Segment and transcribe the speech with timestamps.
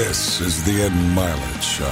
[0.00, 1.84] This is the Ed Mylett Show.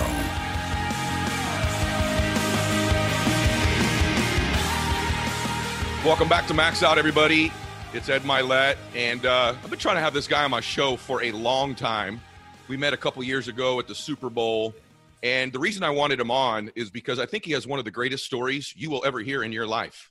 [6.09, 7.53] Welcome back to Max Out, everybody.
[7.93, 10.97] It's Ed Mylett, and uh, I've been trying to have this guy on my show
[10.97, 12.19] for a long time.
[12.67, 14.75] We met a couple years ago at the Super Bowl,
[15.23, 17.85] and the reason I wanted him on is because I think he has one of
[17.85, 20.11] the greatest stories you will ever hear in your life,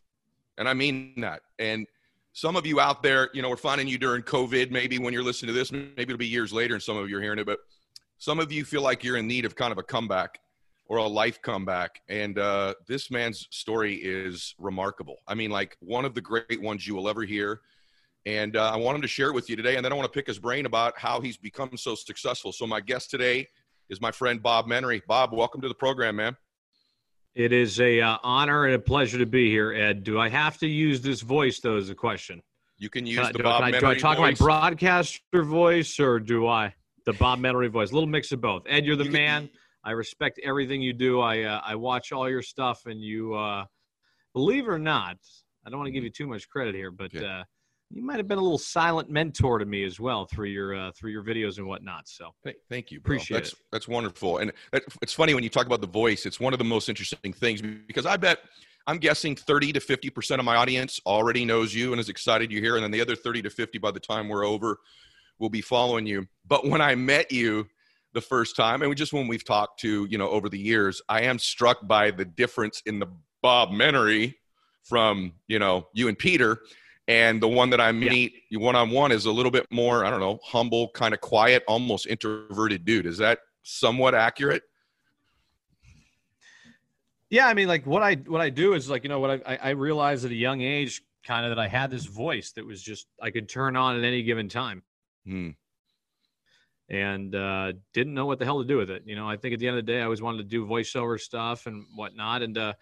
[0.59, 1.41] and I mean that.
[1.57, 1.87] And
[2.33, 5.23] some of you out there, you know, we're finding you during COVID, maybe when you're
[5.23, 7.47] listening to this, maybe it'll be years later, and some of you are hearing it,
[7.47, 7.57] but
[8.17, 10.39] some of you feel like you're in need of kind of a comeback
[10.87, 12.01] or a life comeback.
[12.09, 15.17] And uh, this man's story is remarkable.
[15.27, 17.61] I mean, like one of the great ones you will ever hear.
[18.25, 19.75] And uh, I want him to share it with you today.
[19.75, 22.51] And then I want to pick his brain about how he's become so successful.
[22.51, 23.47] So, my guest today
[23.89, 25.01] is my friend Bob Menery.
[25.07, 26.35] Bob, welcome to the program, man.
[27.35, 30.03] It is a uh, honor and a pleasure to be here, Ed.
[30.03, 32.41] Do I have to use this voice, though, is the question.
[32.77, 34.39] You can use I, the do, Bob I, Menery do I talk voice.
[34.39, 36.73] my broadcaster voice or do I
[37.07, 37.89] the Bob Menery voice?
[37.91, 38.63] A little mix of both.
[38.67, 39.49] Ed, you're the man.
[39.83, 41.21] I respect everything you do.
[41.21, 43.65] I uh, I watch all your stuff, and you uh,
[44.33, 45.17] believe it or not,
[45.65, 47.25] I don't want to give you too much credit here, but Okay.
[47.25, 47.43] uh,
[47.89, 50.91] you might have been a little silent mentor to me as well through your uh,
[50.91, 52.07] through your videos and whatnot.
[52.09, 53.15] So Thank, thank you, bro.
[53.15, 53.59] Appreciate that's, it.
[53.71, 54.39] That's wonderful.
[54.39, 56.89] And that, it's funny when you talk about the voice, it's one of the most
[56.89, 58.39] interesting things because I bet
[58.87, 62.61] I'm guessing 30 to 50% of my audience already knows you and is excited you're
[62.61, 62.75] here.
[62.75, 64.79] And then the other 30 to 50 by the time we're over
[65.39, 66.27] will be following you.
[66.47, 67.67] But when I met you
[68.13, 71.21] the first time, and just when we've talked to, you know, over the years, I
[71.21, 73.07] am struck by the difference in the
[73.41, 74.35] Bob Menery
[74.83, 76.59] from, you know, you and Peter.
[77.09, 80.09] And the one that I meet one on one is a little bit more, I
[80.09, 83.05] don't know, humble, kind of quiet, almost introverted dude.
[83.05, 84.63] Is that somewhat accurate?
[87.29, 89.53] Yeah, I mean, like what I what I do is like you know what I
[89.53, 92.65] I I realized at a young age, kind of that I had this voice that
[92.65, 94.81] was just I could turn on at any given time,
[95.27, 95.49] Hmm.
[96.89, 99.03] and uh, didn't know what the hell to do with it.
[99.05, 100.65] You know, I think at the end of the day, I always wanted to do
[100.65, 102.73] voiceover stuff and whatnot, and uh,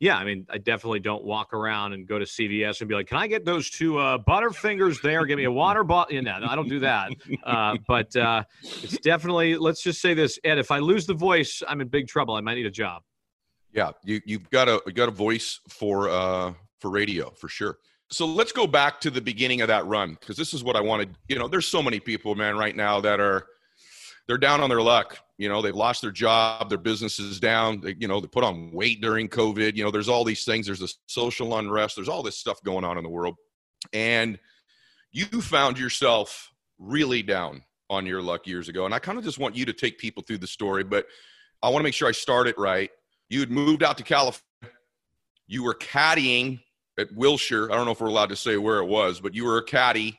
[0.00, 3.08] yeah, I mean, I definitely don't walk around and go to CVS and be like,
[3.08, 5.24] "Can I get those two uh, Butterfingers there?
[5.26, 7.10] Give me a water bottle." You know, I don't do that.
[7.44, 10.58] Uh, but uh, it's definitely let's just say this, Ed.
[10.58, 12.34] If I lose the voice, I'm in big trouble.
[12.34, 13.02] I might need a job.
[13.72, 17.78] Yeah, you you've got a you got a voice for uh for radio for sure.
[18.10, 20.80] So let's go back to the beginning of that run because this is what I
[20.80, 21.16] wanted.
[21.28, 23.46] You know, there's so many people, man, right now that are
[24.26, 25.18] they're down on their luck.
[25.36, 27.80] You know, they've lost their job, their business is down.
[27.80, 29.76] They, you know, they put on weight during COVID.
[29.76, 30.66] You know, there's all these things.
[30.66, 31.96] There's this social unrest.
[31.96, 33.36] There's all this stuff going on in the world,
[33.92, 34.38] and
[35.12, 38.84] you found yourself really down on your luck years ago.
[38.84, 41.06] And I kind of just want you to take people through the story, but
[41.62, 42.90] I want to make sure I start it right
[43.28, 44.42] you had moved out to California.
[45.46, 46.60] You were caddying
[46.98, 47.70] at Wilshire.
[47.70, 49.64] I don't know if we're allowed to say where it was, but you were a
[49.64, 50.18] caddy,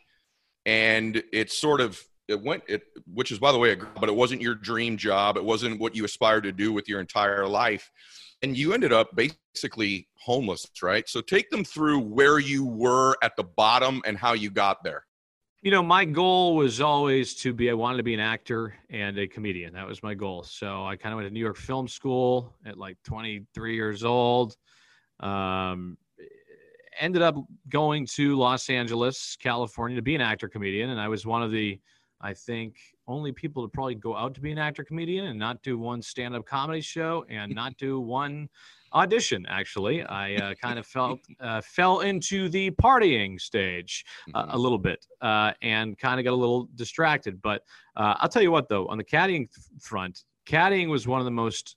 [0.66, 4.42] and it sort of it went it, which is by the way, but it wasn't
[4.42, 5.38] your dream job.
[5.38, 7.92] It wasn't what you aspired to do with your entire life,
[8.42, 11.08] and you ended up basically homeless, right?
[11.10, 15.06] So take them through where you were at the bottom and how you got there.
[15.62, 19.18] you know my goal was always to be i wanted to be an actor and
[19.18, 21.88] a comedian that was my goal so i kind of went to new york film
[21.88, 24.56] school at like 23 years old
[25.20, 25.98] um,
[27.00, 27.36] ended up
[27.70, 31.52] going to los angeles california to be an actor comedian and i was one of
[31.52, 31.80] the
[32.22, 32.76] i think
[33.08, 36.02] only people to probably go out to be an actor comedian and not do one
[36.02, 38.48] stand-up comedy show and not do one
[38.94, 44.58] audition actually i uh, kind of felt uh, fell into the partying stage a, a
[44.58, 47.42] little bit uh, and kind of got a little distracted.
[47.42, 47.64] But
[47.96, 51.26] uh, I'll tell you what, though, on the caddying th- front, caddying was one of
[51.26, 51.76] the most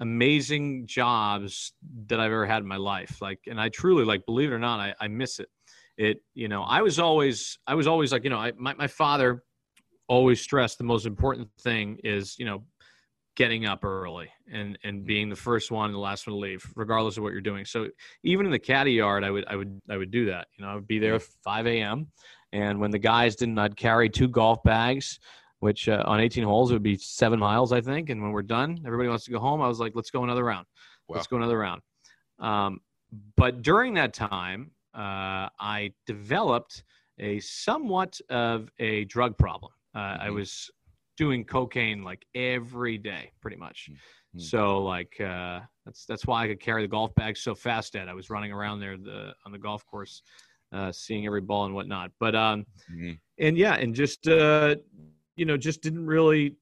[0.00, 1.72] amazing jobs
[2.06, 3.20] that I've ever had in my life.
[3.20, 5.48] Like, and I truly, like, believe it or not, I, I miss it.
[5.96, 8.88] It, you know, I was always, I was always like, you know, I, my, my
[8.88, 9.44] father
[10.08, 12.64] always stressed the most important thing is, you know,
[13.36, 15.06] getting up early and and mm.
[15.06, 17.64] being the first one and the last one to leave regardless of what you're doing
[17.64, 17.88] so
[18.22, 20.70] even in the caddy yard i would i would i would do that you know
[20.70, 21.16] i would be there mm.
[21.16, 22.06] at 5 a.m
[22.52, 25.18] and when the guys didn't i'd carry two golf bags
[25.64, 28.78] which uh, on 18 holes would be seven miles i think and when we're done
[28.86, 30.66] everybody wants to go home i was like let's go another round
[31.08, 31.16] Wow.
[31.16, 31.80] let's go another round
[32.38, 32.80] um,
[33.36, 36.84] but during that time uh, i developed
[37.18, 40.34] a somewhat of a drug problem uh, i Mhm.
[40.34, 40.70] was
[41.16, 44.40] doing cocaine like every day pretty much Mhm.
[44.50, 48.06] so like uh, that's that's why i could carry the golf bag so fast at
[48.08, 50.22] i was running around there the on the golf course
[50.72, 53.18] uh, seeing every ball and whatnot but um Mhm.
[53.38, 54.74] and yeah and just uh
[55.36, 56.56] you know just didn't really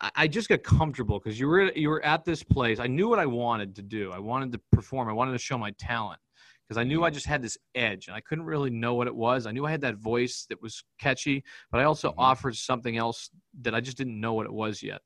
[0.00, 3.08] I, I just got comfortable because you were you were at this place i knew
[3.08, 6.20] what i wanted to do i wanted to perform i wanted to show my talent
[6.68, 9.14] because I knew I just had this edge and I couldn't really know what it
[9.14, 9.46] was.
[9.46, 12.14] I knew I had that voice that was catchy, but I also Mhm.
[12.16, 13.28] offered something else
[13.60, 15.02] that I just didn't know what it was yet.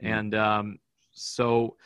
[0.00, 0.24] Mhm.
[0.24, 0.78] And um,
[1.12, 1.76] so,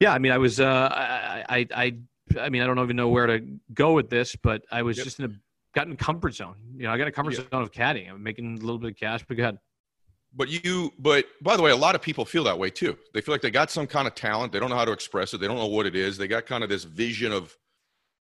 [0.00, 1.98] yeah, I mean, I was, uh, I, I, I,
[2.40, 5.04] I mean, I don't even know where to go with this, but I was Yep.
[5.04, 5.34] just in a
[5.74, 6.56] gotten comfort zone.
[6.76, 7.44] You know, I got a comfort Yeah.
[7.52, 8.10] zone of caddying.
[8.10, 9.58] I'm making a little bit of cash, but go ahead.
[10.34, 12.96] But you, but by the way, a lot of people feel that way too.
[13.12, 14.52] They feel like they got some kind of talent.
[14.52, 15.40] They don't know how to express it.
[15.40, 16.16] They don't know what it is.
[16.16, 17.56] They got kind of this vision of,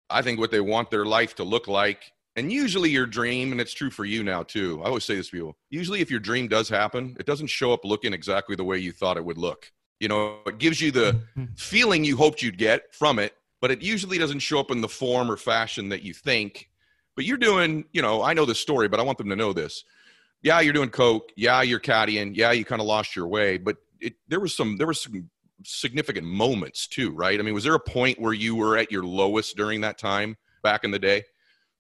[0.09, 2.11] I think, what they want their life to look like.
[2.35, 4.79] And usually your dream, and it's true for you now too.
[4.83, 5.57] I always say this to people.
[5.71, 8.91] Usually, if your dream does happen, it doesn't show up looking exactly the way you
[8.91, 9.71] thought it would look.
[9.99, 11.45] You know, it gives you the mm-hmm.
[11.55, 14.87] feeling you hoped you'd get from it, but it usually doesn't show up in the
[14.87, 16.69] form or fashion that you think.
[17.15, 19.51] But you're doing, you know, I know the story, but I want them to know
[19.51, 19.83] this.
[20.43, 21.31] Yeah, you're doing coke.
[21.35, 22.35] Yeah, you're caddying.
[22.35, 25.29] Yeah, you kind of lost your way, but it there was some there was some
[25.63, 27.39] significant moments too, right?
[27.39, 30.37] I mean, was there a point where you were at your lowest during that time
[30.61, 31.23] back in the day?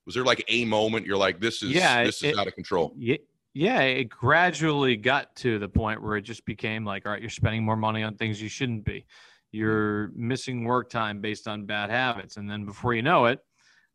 [0.05, 2.55] Was there like a moment you're like, this is Yeah, this it- is out of
[2.55, 2.93] control?
[2.97, 3.17] Yeah,
[3.53, 7.29] yeah, it gradually got to the point where it just became like, all right, you're
[7.29, 9.05] spending more money on things you shouldn't be.
[9.51, 13.39] You're missing work time based on bad habits, and then before you know it,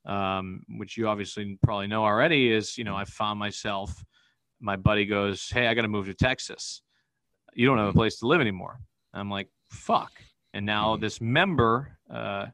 [0.07, 4.05] um, which you obviously probably know already, is you know I found myself.
[4.63, 6.83] My buddy goes, "Hey, I got to move to Texas.
[7.53, 8.81] You don't have a place to live anymore."
[9.13, 10.13] I'm like, "Fuck!"
[10.55, 11.01] And now Mhm.
[11.01, 12.47] this member uh,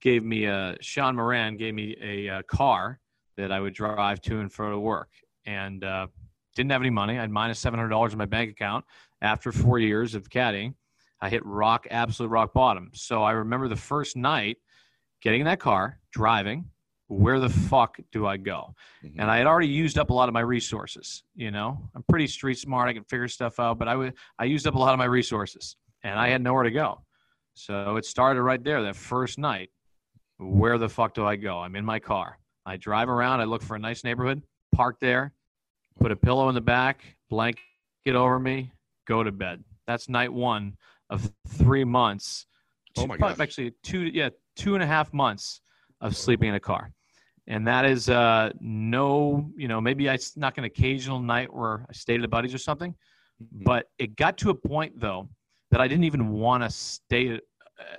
[0.00, 3.00] gave me a Sean Moran gave me a, uh car
[3.36, 5.10] that I would drive to and fro to work,
[5.46, 6.06] and uh,
[6.56, 7.18] didn't have any money.
[7.18, 8.84] I had minus seven hundred dollars in my bank account
[9.20, 10.74] after four years of caddying.
[11.20, 12.90] I hit rock, absolute rock bottom.
[12.94, 14.58] So I remember the first night
[15.20, 16.68] getting in that car, driving.
[17.12, 18.74] Where the fuck do I go?
[19.04, 19.16] Mhm.
[19.18, 21.24] And I had already used up a lot of my resources.
[21.34, 22.88] You know, I'm pretty street smart.
[22.88, 25.04] I can figure stuff out, but I would I used up a lot of my
[25.04, 27.04] resources, and I had nowhere to go.
[27.54, 28.82] So it started right there.
[28.82, 29.70] That first night,
[30.38, 31.58] where the fuck do I go?
[31.58, 32.38] I'm in my car.
[32.64, 33.40] I drive around.
[33.40, 34.42] I look for a nice neighborhood,
[34.74, 35.34] park there,
[36.00, 37.60] put a pillow in the back, blanket
[38.06, 38.72] over me,
[39.06, 39.64] go to bed.
[39.86, 40.78] That's night one
[41.10, 42.46] of three months.
[42.96, 43.38] Oh my gosh.
[43.38, 45.60] Actually, two yeah, two and a half months
[46.00, 46.92] of sleeping in a car,
[47.46, 51.92] and that is uh, no, you know, maybe I snuck an occasional night where I
[51.92, 52.94] stayed at a buddy's or something,
[53.42, 53.64] Mhm.
[53.64, 55.28] but it got to a point though
[55.70, 57.40] that I didn't even want to stay at,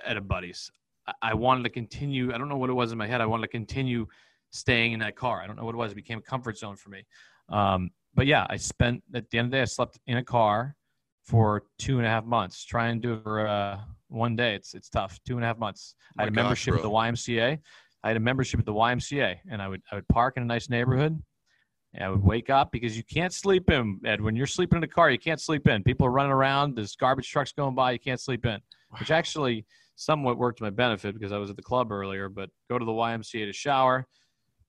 [0.04, 0.70] at a buddy's.
[1.06, 2.32] I- I wanted to continue.
[2.32, 3.20] I don't know what it was in my head.
[3.20, 4.06] I wanted to continue
[4.52, 5.42] staying in that car.
[5.42, 5.92] I don't know what it was.
[5.92, 7.04] It became a comfort zone for me.
[7.50, 10.24] Um, but yeah, I spent at the end of the day, I slept in a
[10.24, 10.76] car
[11.24, 12.64] for two and a half months.
[12.64, 14.54] Try and do it for uh, one day.
[14.54, 15.18] It's it's tough.
[15.26, 15.94] Two and a half months.
[16.16, 16.90] I had a gosh, membership at the.
[16.90, 17.58] YMCA.
[18.04, 20.46] I had a membership at the YMCA, and I would I would park in a
[20.46, 21.20] nice neighborhood.
[21.94, 24.20] And I would wake up because you can't sleep in, Ed.
[24.20, 25.82] When you're sleeping in a car, you can't sleep in.
[25.84, 26.76] People are running around.
[26.76, 27.92] There's garbage trucks going by.
[27.92, 28.60] You can't sleep in,
[28.98, 29.64] which actually
[29.94, 32.28] somewhat worked to my benefit because I was at the club earlier.
[32.28, 34.06] But go to the YMCA to shower,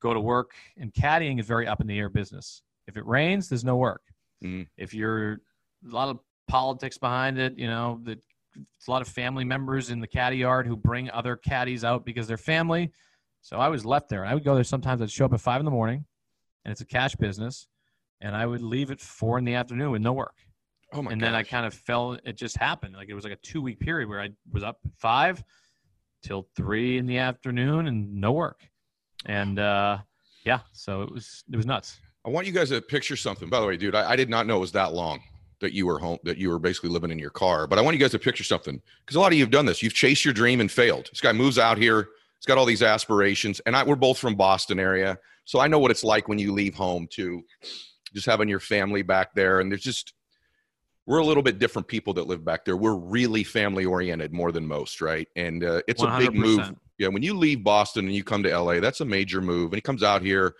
[0.02, 2.62] go to work, and caddying is very up in the air business.
[2.88, 4.04] If it rains, there's no work.
[4.44, 4.68] Mhm.
[4.78, 5.40] If you're a
[5.90, 8.20] lot of politics behind it, you know, that
[8.78, 12.06] it's a lot of family members in the caddy yard who bring other caddies out
[12.06, 12.92] because they're family.
[13.46, 14.26] So I was left there.
[14.26, 15.04] I would go there sometimes.
[15.04, 16.04] I'd show up at five in the morning,
[16.66, 17.68] and it's a cash business,
[18.20, 20.34] and I would leave at four in the afternoon with no work.
[20.92, 22.18] Oh my and then I kind of fell.
[22.26, 22.96] It just happened.
[22.96, 25.44] Like it was like a two week period where I was up at five
[26.24, 28.68] till three in the afternoon and no work.
[29.28, 30.00] And uh,
[30.44, 32.00] yeah, so it was it was nuts.
[32.26, 33.48] I want you guys to picture something.
[33.48, 35.22] By the way, dude, I, I did not know it was that long
[35.60, 37.68] that you were home, that you were basically living in your car.
[37.68, 39.68] But I want you guys to picture something because a lot of you have done
[39.68, 39.84] this.
[39.84, 41.10] You've chased your dream and failed.
[41.12, 42.08] This guy moves out here.
[42.40, 45.80] He's got all these aspirations, and I, we're both from Boston area, so I know
[45.80, 47.44] what it's like when you leave home to
[48.14, 49.60] just having your family back there.
[49.60, 50.14] And there's just
[51.06, 52.78] we're a little bit different people that live back there.
[52.78, 55.28] We're really family oriented more than most, right?
[55.36, 58.58] And uh, it's a big move yeah, when you leave Boston and you come to
[58.58, 59.72] LA, that's a major move.
[59.72, 60.56] And he comes out here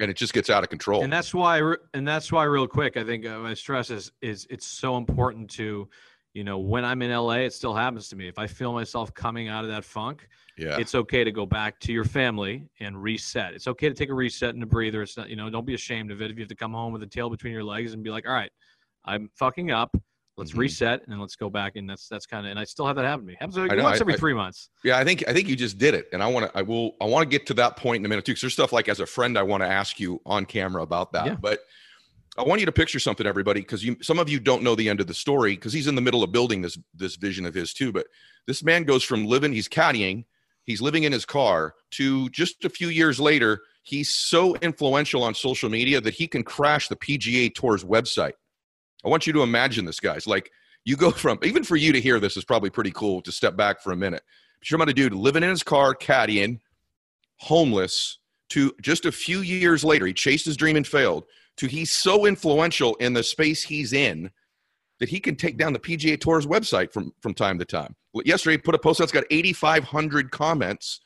[0.00, 1.04] and it just gets out of control.
[1.04, 1.60] And that's why,
[1.94, 5.50] and that's why, real quick, I think uh, my stress is is it's so important
[5.50, 5.88] to,
[6.34, 8.26] you know, when I'm in LA, it still happens to me.
[8.26, 10.28] If I feel myself coming out of that funk,
[10.58, 10.76] yeah.
[10.78, 13.54] it's okay to go back to your family and reset.
[13.54, 15.02] It's okay to take a reset and a breather.
[15.02, 16.30] It's not, you know, don't be ashamed of it.
[16.30, 18.26] If you have to come home with a tail between your legs and be like,
[18.26, 18.50] all right,
[19.04, 19.96] I'm fucking up.
[20.38, 20.58] Let's Mhm.
[20.58, 21.76] reset and then let's go back.
[21.76, 23.36] And that's that's kind of, and I still have that happen to me.
[23.38, 24.70] Happens like know, once every I- three months.
[24.82, 26.08] yeah, I think I think you just did it.
[26.12, 28.08] And I want to I will I want to get to that point in a
[28.08, 28.32] minute too.
[28.32, 31.12] Because there's stuff like as a friend I want to ask you on camera about
[31.12, 31.26] that.
[31.26, 31.34] Yeah.
[31.34, 31.60] But
[32.38, 34.88] I want you to picture something, everybody, because you some of you don't know the
[34.88, 37.52] end of the story because he's in the middle of building this this vision of
[37.52, 37.92] his too.
[37.92, 38.06] But
[38.46, 40.24] this man goes from living, he's caddying,
[40.64, 45.34] he's living in his car, to just a few years later, he's so influential on
[45.34, 48.32] social media that he can crash the PGA Tour's website.
[49.04, 50.26] I want you to imagine this, guys.
[50.26, 50.50] Like
[50.84, 53.56] you go from even for you to hear this is probably pretty cool to step
[53.56, 54.22] back for a minute.
[54.60, 56.60] But you're about a dude living in his car, caddying,
[57.38, 58.18] homeless
[58.52, 61.24] to just a few years later, he chased his dream and failed,
[61.56, 64.30] to he's so influential in the space he's in
[65.00, 67.94] that he can take down the PGA Tour's website from, from time to time.
[68.24, 71.00] Yesterday, he put a post that's got 8,500 comments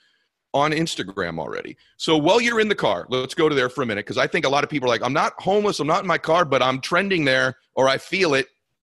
[0.52, 1.76] on Instagram already.
[1.97, 4.26] So while you're in the car, let's go to there for a minute because I
[4.26, 6.45] think a lot of people are like, I'm not homeless, I'm not in my car,
[6.45, 8.49] but I'm trending there or I feel it.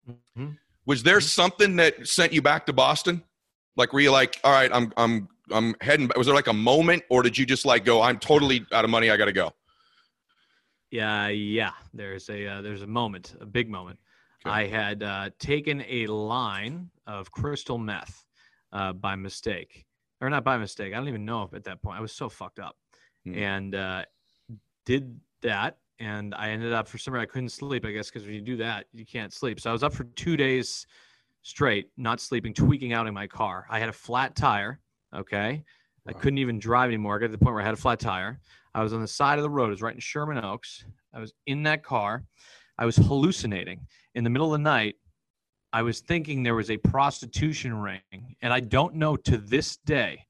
[0.10, 0.52] Mm-hmm.
[0.86, 1.24] Was there mm-hmm.
[1.24, 3.24] something that sent you back to Boston?
[3.76, 6.10] Like, were you like, all right, I'm, I'm, I'm heading.
[6.16, 8.90] Was there like a moment, or did you just like go, I'm totally out of
[8.90, 9.52] money, I got to go?
[10.92, 11.72] Yeah, yeah.
[11.94, 14.00] There's a uh, there's a moment, a big moment.
[14.46, 18.26] I had uh, taken a line of crystal meth
[18.72, 19.86] uh, by mistake,
[20.22, 20.94] or not by mistake.
[20.94, 22.76] I don't even know if at that point I was so fucked up,
[23.26, 23.36] hmm.
[23.36, 24.06] and uh,
[24.86, 25.78] did that.
[26.00, 27.86] And I ended up for some reason I couldn't sleep.
[27.86, 29.60] I guess because when you do that, you can't sleep.
[29.60, 30.86] So I was up for two days
[31.42, 33.66] straight, not sleeping, tweaking out in my car.
[33.70, 34.80] I had a flat tire.
[35.16, 35.64] Okay.
[36.06, 36.14] Wow.
[36.16, 37.16] I couldn't even drive anymore.
[37.16, 38.40] I got to the point where I had a flat tire.
[38.74, 39.68] I was on the side of the road.
[39.68, 40.84] It was right in Sherman Oaks.
[41.14, 42.26] I was in that car.
[42.78, 43.88] I was hallucinating.
[44.16, 44.96] In the middle of the night,
[45.72, 48.36] I was thinking there was a prostitution ring.
[48.42, 50.26] And I don't know to this day,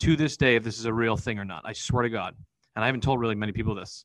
[0.00, 1.62] to this day, if this is a real thing or not.
[1.64, 2.34] I swear to God.
[2.74, 4.04] And I haven't told really many people this.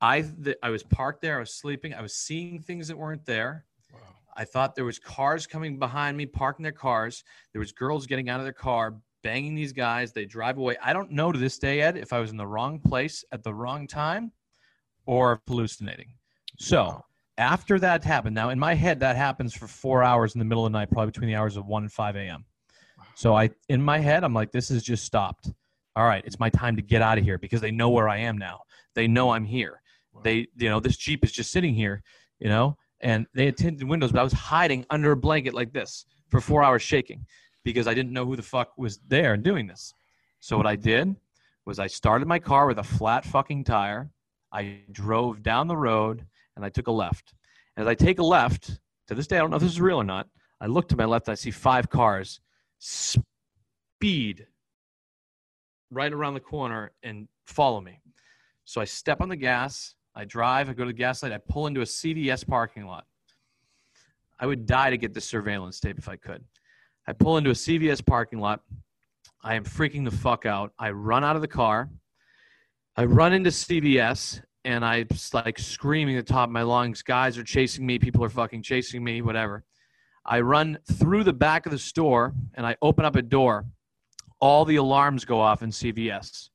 [0.00, 1.36] I, th- I was parked there.
[1.36, 1.94] I was sleeping.
[1.94, 3.64] I was seeing things that weren't there.
[3.92, 4.00] Wow.
[4.36, 7.24] I thought there was cars coming behind me, parking their cars.
[7.52, 10.12] There was girls getting out of their car, banging these guys.
[10.12, 10.76] They drive away.
[10.82, 13.42] I don't know to this day, Ed, if I was in the wrong place at
[13.42, 14.30] the wrong time
[15.06, 16.14] or hallucinating.
[16.58, 17.04] So
[17.38, 20.66] after that happened, now in my head, that happens for four hours in the middle
[20.66, 22.44] of the night, probably between the hours of 1 and 5 a.m.
[23.14, 25.50] So I, in my head, I'm like, this has just stopped.
[25.96, 28.18] All right, it's my time to get out of here because they know where I
[28.18, 28.60] am now.
[28.94, 29.80] They know I'm here.
[30.22, 32.02] They, you know, this Jeep is just sitting here,
[32.40, 35.72] you know, and they had tinted windows, but I was hiding under a blanket like
[35.72, 37.24] this for four hours shaking
[37.64, 39.94] because I didn't know who the fuck was there and doing this.
[40.40, 41.14] So what I did
[41.66, 44.10] was I started my car with a flat fucking tire.
[44.52, 46.24] I drove down the road
[46.58, 47.34] and I took a left.
[47.76, 49.98] As I take a left, to this day I don't know if this is real
[49.98, 50.26] or not.
[50.60, 52.40] I look to my left, I see five cars
[52.80, 54.46] speed
[55.90, 58.00] right around the corner and follow me.
[58.64, 61.38] So I step on the gas, I drive, I go to the gas light, I
[61.38, 63.06] pull into a CVS parking lot.
[64.40, 66.44] I would die to get the surveillance tape if I could.
[67.06, 68.62] I pull into a CVS parking lot.
[69.42, 70.72] I am freaking the fuck out.
[70.78, 71.88] I run out of the car.
[72.96, 77.00] I run into CVS and I just like screaming at the top of my lungs.
[77.00, 77.98] Guys are chasing me.
[77.98, 79.64] People are fucking chasing me, whatever.
[80.26, 83.64] I run through the back of the store and I open up a door.
[84.42, 86.50] All the alarms go off in CVS.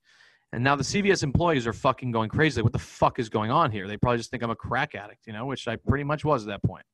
[0.51, 2.61] And now the CVS employees are fucking going crazy.
[2.61, 3.87] What the fuck is going on here?
[3.87, 6.43] They probably just think I'm a crack addict, you know, which I pretty much was
[6.43, 6.85] at that point.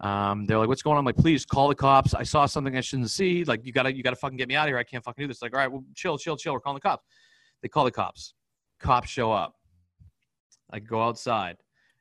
[0.00, 2.14] Um, they're like, "What's going on?" I'm like, "Please call the cops.
[2.14, 3.44] I saw something I shouldn't see.
[3.44, 4.78] Like, you gotta, you gotta fucking get me out of here.
[4.78, 6.54] I can't fucking do this." Like, all right, well, chill, chill, chill.
[6.54, 7.04] We're calling the cops.
[7.60, 8.32] They call the cops.
[8.80, 9.59] Cops show up.
[10.72, 11.56] I go outside,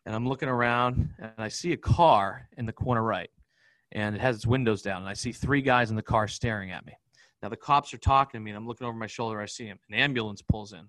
[0.05, 3.29] and I'm looking around, and I see a car in the corner right,
[3.91, 6.71] and it has its windows down, and I see three guys in the car staring
[6.71, 6.93] at me.
[7.41, 9.39] Now the cops are talking to me, and I'm looking over my shoulder.
[9.39, 9.79] I see him.
[9.89, 10.87] An ambulance pulls in.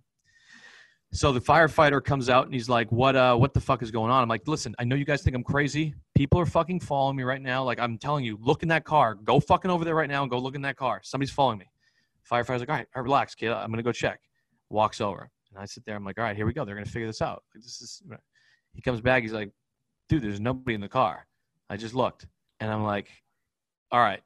[1.12, 3.16] So the firefighter comes out and he's like, "What?
[3.16, 5.34] Uh, what the fuck is going on?" I'm like, "Listen, I know you guys think
[5.34, 5.94] I'm crazy.
[6.14, 7.64] People are fucking following me right now.
[7.64, 9.14] Like I'm telling you, look in that car.
[9.16, 11.00] Go fucking over there right now and go look in that car.
[11.02, 11.66] Somebody's following me."
[12.30, 13.50] Firefighter's like, "All right, all right relax, kid.
[13.50, 14.20] I'm gonna go check."
[14.68, 15.97] Walks over and I sit there.
[15.97, 16.64] I'm like, "All right, here we go.
[16.64, 18.02] They're gonna figure this out." Like, this is.
[18.73, 19.23] He comes back.
[19.23, 19.50] He's like,
[20.09, 21.26] "Dude, there's nobody in the car.
[21.69, 22.26] I just looked."
[22.61, 23.09] And I'm like,
[23.90, 24.23] "All right."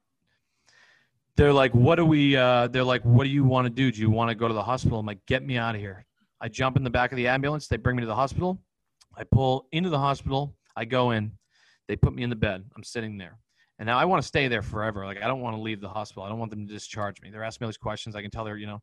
[1.36, 3.90] They're like, "What do we?" Uh, they're like, "What do you want to do?
[3.90, 6.06] Do you want to go to the hospital?" I'm like, "Get me out of here."
[6.40, 7.68] I jump in the back of the ambulance.
[7.68, 8.60] They bring me to the hospital.
[9.16, 10.56] I pull into the hospital.
[10.76, 11.32] I go in.
[11.88, 12.64] They put me in the bed.
[12.76, 13.38] I'm sitting there.
[13.78, 15.04] And now I want to stay there forever.
[15.04, 16.22] Like I don't want to leave the hospital.
[16.22, 17.30] I don't want them to discharge me.
[17.30, 18.14] They're asking me all these questions.
[18.14, 18.80] I can tell they're, you know.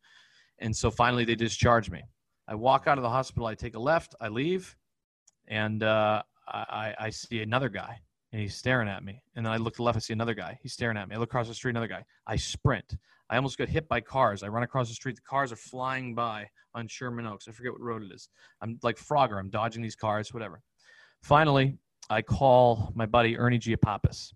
[0.59, 2.03] And so finally they discharge me.
[2.51, 3.47] I walk out of the hospital.
[3.47, 4.13] I take a left.
[4.19, 4.75] I leave,
[5.47, 8.01] and uh, I, I see another guy,
[8.33, 9.21] and he's staring at me.
[9.37, 9.95] And then I look to the left.
[9.95, 10.59] I see another guy.
[10.61, 11.15] He's staring at me.
[11.15, 11.71] I look across the street.
[11.71, 12.03] Another guy.
[12.27, 12.97] I sprint.
[13.29, 14.43] I almost got hit by cars.
[14.43, 15.15] I run across the street.
[15.15, 17.47] The cars are flying by on Sherman Oaks.
[17.47, 18.27] I forget what road it is.
[18.61, 19.39] I'm like Frogger.
[19.39, 20.61] I'm dodging these cars, whatever.
[21.23, 21.77] Finally,
[22.09, 24.33] I call my buddy Ernie Giapapis.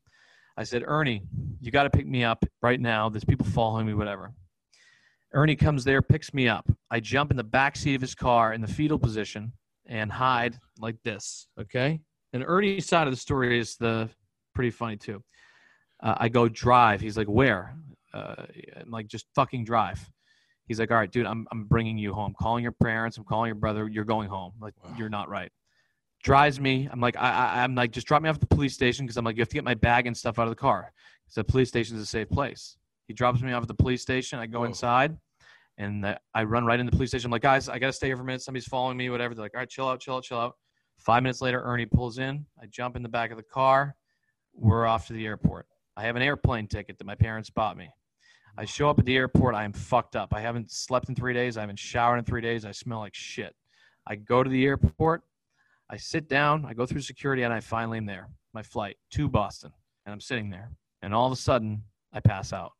[0.55, 1.21] I said, Ernie,
[1.59, 3.09] you got to pick me up right now.
[3.09, 4.31] There's people following me, whatever.
[5.35, 6.65] Ernie comes there, picks me up.
[6.89, 9.51] I jump in the back seat of his car in the fetal position
[9.85, 11.47] and hide like this.
[11.59, 11.99] Okay.
[12.31, 14.09] And Ernie's side of the story is the
[14.53, 15.21] pretty funny too.
[16.01, 17.01] Uh, I go drive.
[17.01, 17.75] He's like, where?
[18.13, 18.45] Uh,
[18.79, 20.09] I'm like, just fucking drive.
[20.67, 22.27] He's like, all right, dude, I'm, I'm bringing you home.
[22.27, 23.17] I'm Calling your parents.
[23.17, 23.89] I'm calling your brother.
[23.89, 24.53] You're going home.
[24.61, 24.95] Like, wow.
[24.97, 25.51] you're not right.
[26.23, 26.87] Drives me.
[26.89, 29.17] I'm like, I, I, am like, just drop me off at the police station because
[29.17, 30.93] I'm like, you have to get my bag and stuff out of the car.
[31.23, 32.77] Because the police station is a safe place.
[33.07, 34.39] He drops me off at the police station.
[34.39, 34.65] I go Whoa.
[34.65, 35.17] inside,
[35.77, 37.27] And I run right into the police station.
[37.27, 38.41] I'm like, guys, I got to stay here for a minute.
[38.41, 39.35] Somebody's following me, whatever.
[39.35, 40.55] They're like, all right, chill out, chill out, chill out.
[40.97, 42.45] Five minutes later, Ernie pulls in.
[42.61, 43.95] I jump in the back of the car.
[44.53, 45.67] We're off to the airport.
[45.97, 47.89] I have an airplane ticket that my parents bought me.
[48.57, 49.53] I show up at the airport.
[49.53, 50.33] I am fucked up.
[50.33, 51.57] I haven't slept in three days.
[51.57, 52.63] I haven't showered in three days.
[52.63, 53.53] I smell like shit.
[54.07, 55.23] I go to the airport.
[55.89, 56.65] I sit down.
[56.65, 58.29] I go through security, and I finally am there.
[58.53, 59.71] My flight to Boston,
[60.05, 60.71] and I'm sitting there.
[61.01, 62.71] And all of a sudden, I pass out.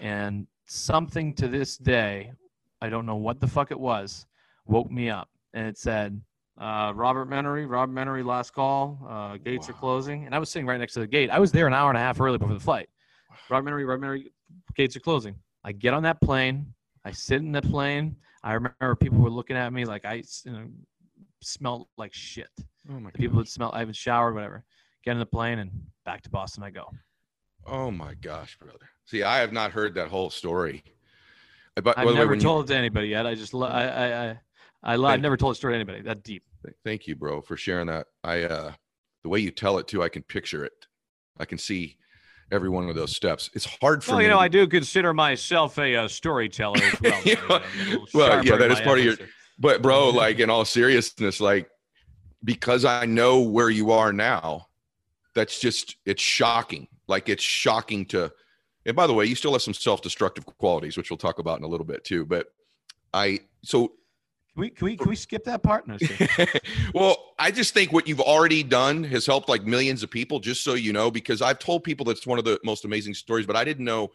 [0.00, 2.32] And something to this day,
[2.80, 4.26] I don't know what the fuck it was,
[4.66, 5.28] woke me up.
[5.52, 6.20] And it said,
[6.58, 8.98] uh, Robert Menery, Robert Menery, last call.
[9.08, 9.74] Uh, gates wow.
[9.74, 10.26] are closing.
[10.26, 11.30] And I was sitting right next to the gate.
[11.30, 12.88] I was there an hour and a half early before the flight.
[13.48, 14.26] Robert Menery, Robert Menery,
[14.76, 15.34] gates are closing.
[15.64, 16.72] I get on that plane.
[17.04, 18.14] I sit in the plane.
[18.44, 20.66] I remember people were looking at me like I you know,
[21.42, 22.48] smelled like shit.
[22.88, 24.64] Oh my the people that smell, I haven't showered, whatever.
[25.04, 25.70] Get in the plane and
[26.04, 26.90] back to Boston I go.
[27.66, 28.90] Oh my gosh, brother.
[29.06, 30.84] See, I have not heard that whole story.
[31.82, 32.74] But, I've never way, told you...
[32.74, 33.26] it to anybody yet.
[33.26, 36.44] I just, I, I, I, I, I've never told a story to anybody that deep.
[36.84, 38.06] Thank you, bro, for sharing that.
[38.22, 38.72] I, uh,
[39.22, 40.72] the way you tell it too, I can picture it.
[41.38, 41.96] I can see
[42.52, 43.50] every one of those steps.
[43.54, 44.24] It's hard for well, me.
[44.24, 47.22] you know, I do consider myself a, uh, storyteller as well.
[47.24, 47.60] you know,
[48.12, 49.16] well, yeah, that is part of your.
[49.58, 51.68] But bro, like in all seriousness, like
[52.42, 54.68] because I know where you are now,
[55.34, 56.88] that's just it's shocking.
[57.10, 58.32] Like it's shocking to.
[58.86, 61.64] And by the way, you still have some self-destructive qualities, which we'll talk about in
[61.64, 62.24] a little bit too.
[62.24, 62.46] But
[63.12, 63.92] I so
[64.54, 65.86] can we can we can we skip that part?
[65.86, 65.98] No,
[66.94, 70.40] well, I just think what you've already done has helped like millions of people.
[70.40, 73.46] Just so you know, because I've told people that's one of the most amazing stories,
[73.46, 74.10] but I didn't know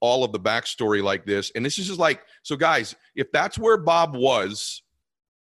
[0.00, 1.52] all of the backstory like this.
[1.54, 2.94] And this is just like so, guys.
[3.14, 4.82] If that's where Bob was,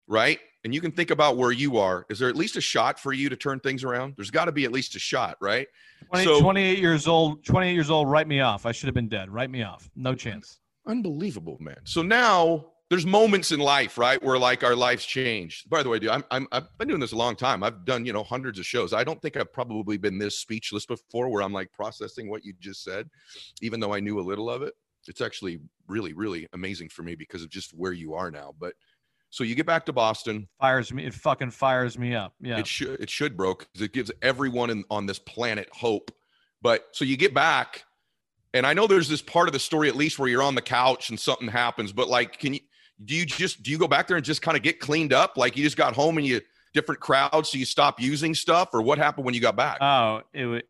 [0.07, 2.99] right, and you can think about where you are, is there at least a shot
[2.99, 4.15] for you to turn things around?
[4.17, 5.67] There's got to be at least a shot, right?
[6.09, 7.45] 20, so, 28 years old.
[7.45, 8.09] 28 years old.
[8.09, 8.67] Write me off.
[8.67, 9.31] I should have been dead.
[9.31, 9.91] Write me off.
[9.97, 10.59] No chance.
[10.87, 11.79] Unbelievable, man.
[11.85, 15.65] So now there's moments in life, right, where like our lives change.
[15.69, 17.63] By the way, dude, I'm, I'm I've been doing this a long time.
[17.63, 18.93] I've done you know hundreds of shows.
[18.93, 22.53] I don't think I've probably been this speechless before, where I'm like processing what you
[22.61, 23.09] just said,
[23.63, 24.75] even though I knew a little of it.
[25.09, 28.55] It's actually really, really amazing for me because of just where you are now.
[28.61, 28.75] But
[29.33, 30.47] so you get back to Boston.
[30.61, 31.05] Fires me.
[31.05, 32.35] It fucking fires me up.
[32.41, 32.59] Yeah.
[32.59, 33.01] It should.
[33.01, 36.11] It should, bro, because it gives everyone in, on this planet hope.
[36.61, 37.85] But so you get back,
[38.55, 40.63] and I know there's this part of the story at least where you're on the
[40.63, 41.93] couch and something happens.
[41.93, 42.61] But like, can you?
[43.05, 45.37] do you just do you go back there and just kind of get cleaned up
[45.37, 46.41] like you just got home and you
[46.75, 50.23] different crowds so you stop using stuff or what happened when you got back oh
[50.33, 50.69] it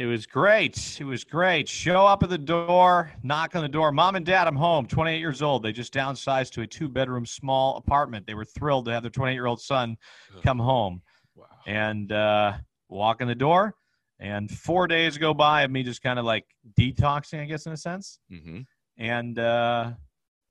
[0.00, 3.92] it was great it was great show up at the door knock on the door
[3.92, 7.26] mom and dad i'm home 28 years old they just downsized to a two bedroom
[7.26, 9.98] small apartment they were thrilled to have their 28 year old son
[10.42, 11.02] come home
[11.34, 11.44] wow.
[11.66, 12.54] and uh,
[12.88, 13.74] walk in the door
[14.18, 16.46] and four days go by of me just kind of like
[16.78, 18.60] detoxing i guess in a sense mm-hmm.
[18.96, 19.90] and uh,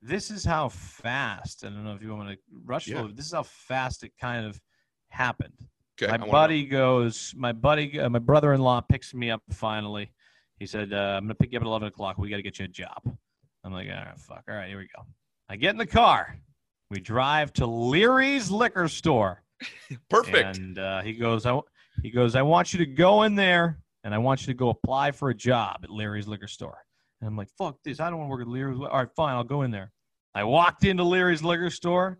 [0.02, 1.64] this is how fast.
[1.64, 3.06] I don't know if you want to rush yeah.
[3.12, 4.58] This is how fast it kind of
[5.10, 5.66] happened.
[6.02, 7.34] Okay, my buddy goes.
[7.36, 10.12] My buddy, uh, my brother-in-law picks me up finally.
[10.58, 12.18] He said, uh, "I'm gonna pick you up at 11 o'clock.
[12.18, 13.02] We got to get you a job."
[13.64, 14.44] I'm like, "All right, fuck.
[14.48, 15.04] All right, here we go."
[15.50, 16.38] I get in the car.
[16.90, 19.42] We drive to Leary's liquor store.
[20.10, 20.58] Perfect.
[20.58, 21.58] And uh, he goes, I,
[22.02, 24.70] he goes, I want you to go in there and I want you to go
[24.70, 26.78] apply for a job at Leary's liquor store.
[27.20, 27.98] And I'm like, fuck this.
[27.98, 28.78] I don't want to work at Leary's.
[28.78, 29.34] All right, fine.
[29.34, 29.92] I'll go in there.
[30.34, 32.18] I walked into Leary's liquor store.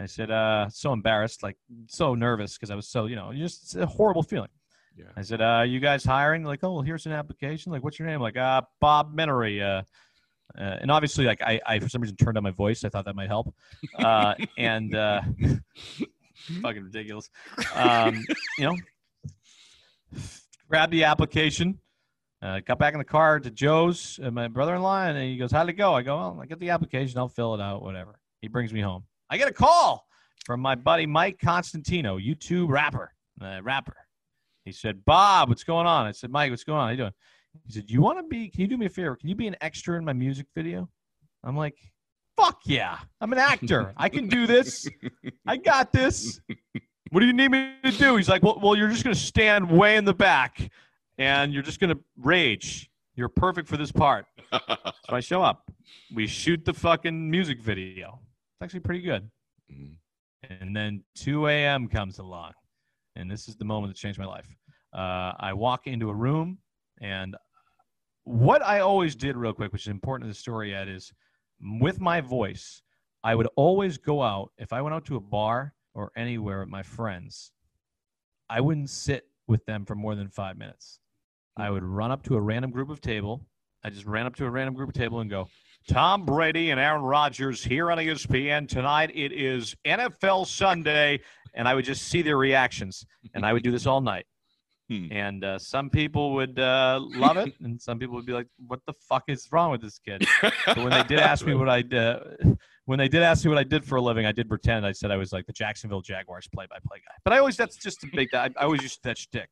[0.00, 3.62] I said, uh, so embarrassed, like so nervous because I was so, you know, just
[3.62, 4.48] it's a horrible feeling.
[4.96, 5.06] Yeah.
[5.16, 6.44] I said, uh, you guys hiring?
[6.44, 7.72] Like, oh, well, here's an application.
[7.72, 8.20] Like, what's your name?
[8.20, 9.62] Like, uh, Bob Menery.
[9.62, 9.82] Uh,
[10.58, 12.84] uh, and obviously, like, I, I, for some reason turned on my voice.
[12.84, 13.54] I thought that might help.
[13.98, 15.22] Uh, and, uh,
[16.62, 17.30] fucking ridiculous.
[17.74, 18.24] Um,
[18.58, 18.76] you know,
[20.68, 21.78] grab the application
[22.42, 25.68] uh, got back in the car to Joe's, uh, my brother-in-law, and he goes, "How'd
[25.68, 27.18] it go?" I go, "Well, I get the application.
[27.18, 27.82] I'll fill it out.
[27.82, 29.04] Whatever." He brings me home.
[29.30, 30.06] I get a call
[30.44, 33.96] from my buddy Mike Constantino, YouTube rapper, uh, rapper.
[34.64, 36.88] He said, "Bob, what's going on?" I said, "Mike, what's going on?
[36.88, 37.14] How you doing?"
[37.66, 38.48] He said, "You want to be?
[38.48, 39.16] Can you do me a favor?
[39.16, 40.88] Can you be an extra in my music video?"
[41.44, 41.78] I'm like,
[42.36, 42.98] "Fuck yeah!
[43.20, 43.94] I'm an actor.
[43.96, 44.88] I can do this.
[45.46, 46.40] I got this."
[47.10, 48.16] What do you need me to do?
[48.16, 50.70] He's like, well, well, you're just gonna stand way in the back
[51.18, 52.88] and you're just to rage.
[53.16, 54.26] You're perfect for this part.
[54.52, 54.58] so
[55.10, 55.70] I show up.
[56.14, 58.20] We shoot the fucking music video.
[58.60, 59.30] It's actually pretty good.
[59.72, 60.52] Mm-hmm.
[60.60, 61.88] And then 2 a.m.
[61.88, 62.52] comes along.
[63.16, 64.46] And this is the moment that changed my life.
[64.92, 66.58] Uh, I walk into a room,
[67.00, 67.36] and
[68.24, 71.10] what I always did, real quick, which is important to the story, Ed, is
[71.80, 72.82] with my voice,
[73.24, 74.50] I would always go out.
[74.58, 77.52] If I went out to a bar or anywhere with my friends,
[78.50, 80.98] I wouldn't sit with them for more than five minutes.
[81.56, 83.46] I would run up to a random group of table.
[83.82, 85.48] I just ran up to a random group of table and go,
[85.88, 89.10] Tom Brady and Aaron Rodgers here on ESPN tonight.
[89.14, 91.20] It is NFL Sunday,
[91.54, 94.26] and I would just see their reactions, and I would do this all night.
[94.90, 95.06] Hmm.
[95.12, 98.80] And uh, some people would uh, love it, and some people would be like, "What
[98.86, 100.26] the fuck is wrong with this kid?"
[100.66, 102.18] But when they did ask me what I did,
[102.86, 104.90] when they did ask me what I did for a living, I did pretend I
[104.90, 107.14] said I was like the Jacksonville Jaguars play-by-play guy.
[107.22, 109.48] But I always that's just a big I, I always used that shtick,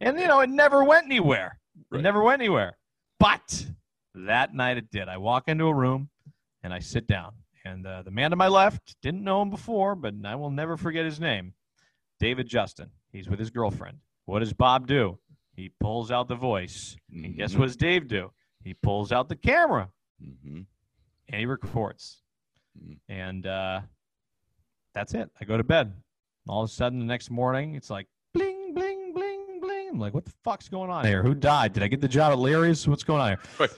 [0.00, 1.60] and you know it never went anywhere.
[1.90, 1.98] Right.
[1.98, 2.78] It never went anywhere.
[3.20, 3.66] But
[4.14, 5.08] that night it did.
[5.08, 6.08] I walk into a room
[6.62, 7.32] and I sit down,
[7.64, 10.76] and uh, the man to my left didn't know him before, but I will never
[10.76, 11.54] forget his name,
[12.20, 12.90] David Justin.
[13.12, 13.98] He's with his girlfriend.
[14.26, 15.18] What does Bob do?
[15.54, 16.96] He pulls out the voice.
[17.12, 17.58] And guess Mhm.
[17.60, 18.32] what does Dave do?
[18.62, 19.90] He pulls out the camera
[20.22, 20.66] Mhm.
[21.28, 22.22] and he records.
[22.78, 22.98] Mhm.
[23.08, 23.80] And uh,
[24.94, 25.30] that's it.
[25.40, 25.92] I go to bed.
[26.48, 29.88] All of a sudden, the next morning, it's like bling, bling, bling, bling.
[29.90, 31.22] I'm like, what the fuck's going on here?
[31.22, 31.72] Who died?
[31.72, 32.86] Did I get the job at Larry's?
[32.88, 33.40] What's going on here?
[33.58, 33.70] Right.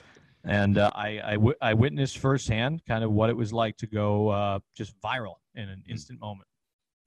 [0.43, 3.87] And uh, I, I, w- I witnessed firsthand kind of what it was like to
[3.87, 6.47] go uh, just viral in an instant moment.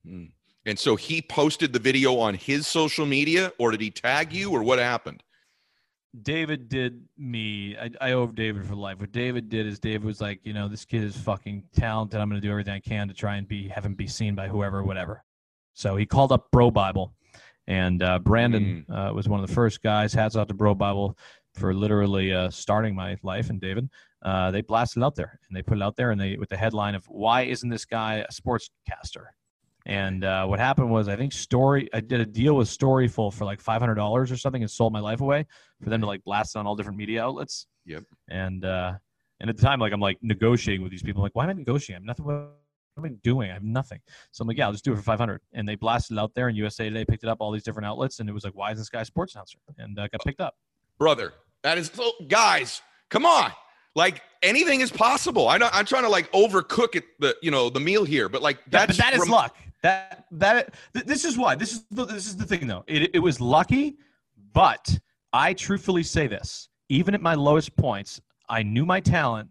[0.07, 0.31] Mm.
[0.67, 4.51] And so he posted the video on his social media, or did he tag you,
[4.51, 5.23] or what happened?
[6.23, 7.77] David did me.
[7.77, 9.01] I, I owe David for life.
[9.01, 12.21] What David did is David was like, you know, this kid is fucking talented.
[12.21, 14.35] I'm going to do everything I can to try and be have him be seen
[14.35, 15.25] by whoever, whatever.
[15.75, 17.11] So he called up BroBible,
[17.67, 20.15] and uh, Brandon uh, was one of the first guys.
[20.15, 21.17] Hats out to BroBible
[21.55, 23.51] for literally uh, starting my life.
[23.51, 23.89] And David,
[24.23, 26.57] uh, they blasted out there, and they put it out there, and they with the
[26.57, 29.27] headline of "Why isn't this guy a sportscaster?"
[29.87, 31.89] And uh, what happened was, I think Story.
[31.93, 34.93] I did a deal with Storyful for like five hundred dollars or something, and sold
[34.93, 35.47] my life away
[35.83, 37.67] for them to like blast it on all different media outlets.
[37.85, 38.05] Yep.
[38.29, 38.95] And uh,
[39.41, 41.21] and at the time, like I'm like negotiating with these people.
[41.21, 42.03] I'm like, why am I negotiating?
[42.03, 42.25] I'm nothing.
[42.25, 42.51] What
[42.97, 43.51] am I doing?
[43.51, 44.01] I have nothing.
[44.31, 45.41] So I'm like, yeah, I'll just do it for 500.
[45.53, 47.87] And they blasted it out there, and USA Today picked it up, all these different
[47.87, 49.59] outlets, and it was like, why is this guy a sports announcer?
[49.79, 50.55] And uh, got picked up.
[50.99, 51.35] brother.
[51.65, 53.51] That is, so, guys, come on.
[53.97, 55.49] Like anything is possible.
[55.49, 58.43] I know I'm trying to like overcook it, the you know the meal here, but
[58.43, 59.57] like That, that's but that is luck.
[59.83, 61.55] That that th- this is why.
[61.55, 62.85] This is the, this is the thing though.
[62.87, 63.99] It it was lucky,
[64.53, 64.99] but
[65.33, 66.69] I truthfully say this.
[66.89, 69.49] Even at my lowest points, I knew my talent,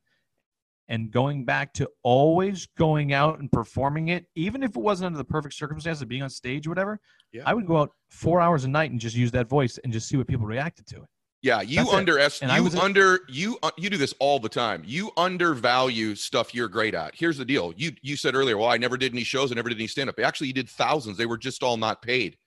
[0.89, 5.17] and going back to always going out and performing it, even if it wasn't under
[5.17, 6.99] the perfect circumstances of being on stage or whatever.
[7.31, 7.43] Yeah.
[7.45, 10.07] I would go out four hours a night and just use that voice and just
[10.07, 11.09] see what people reacted to it.
[11.43, 12.55] Yeah, you underestimate.
[12.55, 14.81] You under you uh, you do this all the time.
[14.85, 17.13] You undervalue stuff you're great at.
[17.13, 17.73] Here's the deal.
[17.75, 20.09] You you said earlier, well, I never did any shows, I never did any stand
[20.09, 20.17] up.
[20.19, 21.17] Actually, you did thousands.
[21.17, 22.37] They were just all not paid.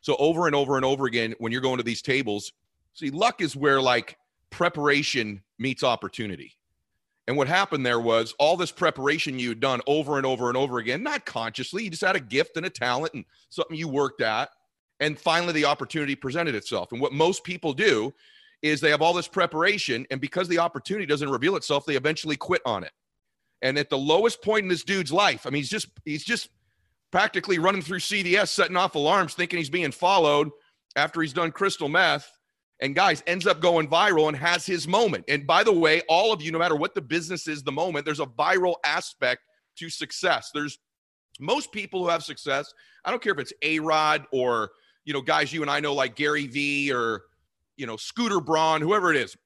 [0.00, 2.52] So over and over and over again, when you're going to these tables,
[2.94, 4.16] see, luck is where like
[4.48, 6.56] preparation meets opportunity.
[7.28, 10.78] And what happened there was all this preparation you'd done over and over and over
[10.78, 11.84] again, not consciously.
[11.84, 14.48] You just had a gift and a talent and something you worked at.
[15.02, 16.92] And finally, the opportunity presented itself.
[16.92, 18.14] And what most people do
[18.62, 22.36] is they have all this preparation, and because the opportunity doesn't reveal itself, they eventually
[22.36, 22.92] quit on it.
[23.62, 26.50] And at the lowest point in this dude's life, I mean, he's just he's just
[27.10, 30.50] practically running through CVS, setting off alarms, thinking he's being followed
[30.94, 32.30] after he's done crystal meth.
[32.80, 35.24] And guys, ends up going viral and has his moment.
[35.28, 38.04] And by the way, all of you, no matter what the business is, the moment,
[38.04, 39.42] there's a viral aspect
[39.78, 40.50] to success.
[40.54, 40.78] There's
[41.40, 42.72] most people who have success.
[43.04, 44.70] I don't care if it's A Rod or
[45.04, 47.22] you know guys you and I know like Gary V or
[47.76, 49.36] you know Scooter Braun, whoever it is.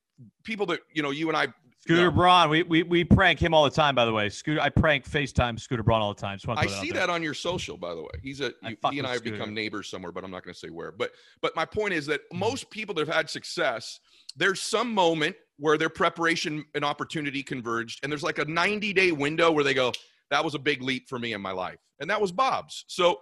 [0.44, 1.48] People that you know you and I.
[1.80, 2.10] Scooter Yeah.
[2.10, 3.94] Braun, we, we we prank him all the time.
[3.94, 6.38] By the way, Scooter, I prank FaceTime Scooter Braun all the time.
[6.56, 8.08] I see that on your social, by the way.
[8.22, 9.36] He's a you, he and I have Scooter.
[9.36, 10.90] become neighbors somewhere, but I'm not going to say where.
[10.90, 12.38] But but my point is that Mm-hmm.
[12.40, 14.00] most people that have had success,
[14.36, 19.12] there's some moment where their preparation and opportunity converged, and there's like a 90 day
[19.12, 19.92] window where they go,
[20.30, 22.84] "That was a big leap for me in my life," and that was Bob's.
[22.88, 23.20] So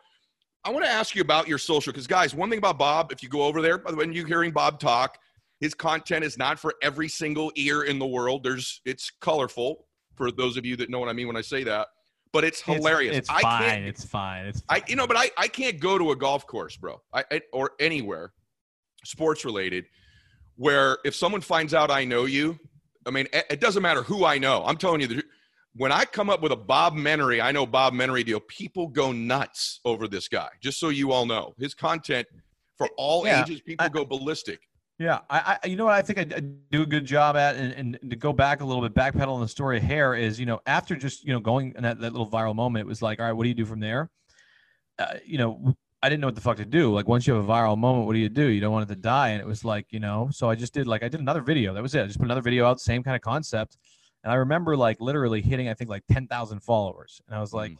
[0.64, 3.22] I want to ask you about your social because, guys, one thing about Bob, if
[3.22, 5.18] you go over there, when you're hearing Bob talk,
[5.60, 8.42] his content is not for every single ear in the world.
[8.42, 11.64] There's it's colorful for those of you that know what I mean when I say
[11.64, 11.88] that,
[12.32, 13.16] but it's It's- hilarious.
[13.16, 13.62] It's, I fine.
[13.62, 14.46] can't It's fine.
[14.46, 17.24] It's I you know, but I I can't go to a golf course, bro, I,
[17.30, 18.32] I or anywhere,
[19.04, 19.84] sports related,
[20.56, 22.58] where if someone finds out I know you,
[23.06, 24.64] I mean, it, it doesn't matter who I know.
[24.64, 25.24] I'm telling you, the,
[25.76, 29.12] when I come up with a Bob Menery, I know Bob Menery deal, people go
[29.12, 30.48] nuts over this guy.
[30.60, 32.26] Just so you all know, his content
[32.78, 34.60] for all Yeah, ages, people I- go ballistic.
[34.96, 37.56] Yeah, I, I, you know what I think I, I do a good job at,
[37.56, 40.38] and, and to go back a little bit, backpedal on the story of hair is,
[40.38, 43.02] you know, after just you know going in that, that little viral moment, it was
[43.02, 44.08] like, all right, what do you do from there?
[44.96, 46.92] Uh, you know, I didn't know what the fuck to do.
[46.94, 48.46] Like once you have a viral moment, what do you do?
[48.46, 50.72] You don't want it to die, and it was like, you know, so I just
[50.72, 51.74] did like I did another video.
[51.74, 52.02] That was it.
[52.02, 53.76] I just put another video out, same kind of concept,
[54.24, 57.52] and I remember like literally hitting I think like ten thousand followers, and I was
[57.54, 57.76] like, Mhm.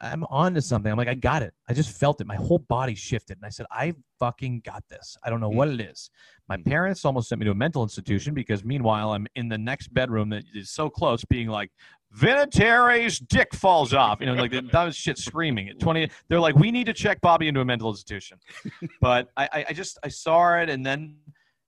[0.00, 0.90] I'm on to something.
[0.90, 1.54] I'm like, I got it.
[1.68, 2.26] I just felt it.
[2.26, 3.38] My whole body shifted.
[3.38, 5.16] And I said, I fucking got this.
[5.22, 5.54] I don't know Mm.
[5.54, 6.10] what it is.
[6.48, 6.64] My Mm.
[6.66, 10.30] parents almost sent me to a mental institution because meanwhile, I'm in the next bedroom
[10.30, 11.70] that is so close, being like,
[12.14, 14.20] Vinatieri's dick falls off.
[14.20, 16.10] You know, like that was shit screaming at 20.
[16.28, 18.38] They're like, we need to check Bobby into a mental institution.
[19.00, 21.16] but I, I, I just, I saw it and then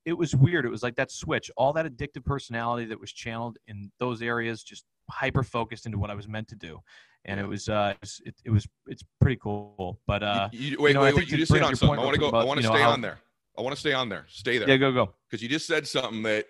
[0.06, 0.64] it was weird.
[0.64, 4.62] It was like that switch, all that addictive personality that was channeled in those areas,
[4.62, 6.80] just hyper focused into what I was meant to do.
[7.24, 9.98] And it was, uh, it, was- it, it was, it's pretty cool.
[10.06, 11.30] But, uh, You- you- wait, know, I wait, wait.
[11.30, 11.98] You just hit on something.
[11.98, 12.28] I want to go.
[12.28, 13.18] about, I want to you know, stay on there.
[13.58, 14.26] I want to stay on there.
[14.28, 14.68] Stay there.
[14.68, 15.12] yeah, go, go.
[15.28, 16.46] because you just said something that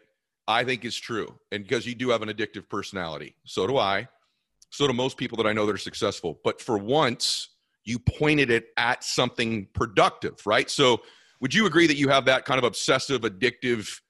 [0.47, 3.37] I think is true, and because you do have an addictive personality.
[3.45, 4.09] So do I.
[4.71, 6.41] So do most people that I know that are successful.
[6.45, 7.49] But for once,
[7.85, 10.69] you pointed it at something productive, right?
[10.69, 11.01] So
[11.41, 14.01] would you agree that you have that kind of obsessive, addictive,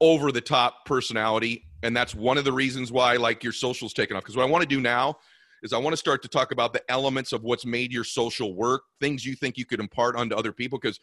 [0.00, 1.64] over the top personality?
[1.82, 4.22] And that's one of the reasons why, like, your social's taken off.
[4.22, 5.16] Because what I want to do now
[5.62, 8.54] is I want to start to talk about the elements of what's made your social
[8.54, 10.78] work, things you think you could impart onto other people.
[10.78, 10.98] Because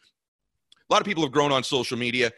[0.89, 2.31] a lot of people have grown on social media.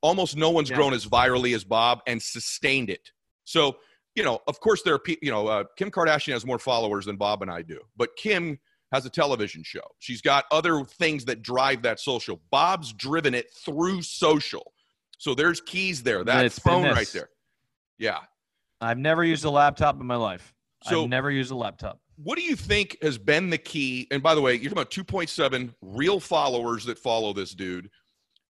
[0.00, 0.76] Almost no one's Yeah.
[0.76, 3.10] grown as virally as Bob and sustained it.
[3.44, 3.78] So,
[4.14, 7.04] you know, of course, there are people, you know, uh, Kim Kardashian has more followers
[7.06, 8.58] than Bob and I do, but Kim
[8.92, 9.82] has a television show.
[9.98, 12.40] She's got other things that drive that social.
[12.50, 14.72] Bob's driven it through social.
[15.18, 16.24] So there's keys there.
[16.24, 17.28] That phone right there.
[17.98, 18.20] Yeah.
[18.80, 20.54] I've never used a laptop in my life.
[20.84, 22.00] So- I've never used a laptop.
[22.22, 24.08] What do you think has been the key?
[24.10, 27.90] And by the way, you're talking about 2.7 real followers that follow this dude.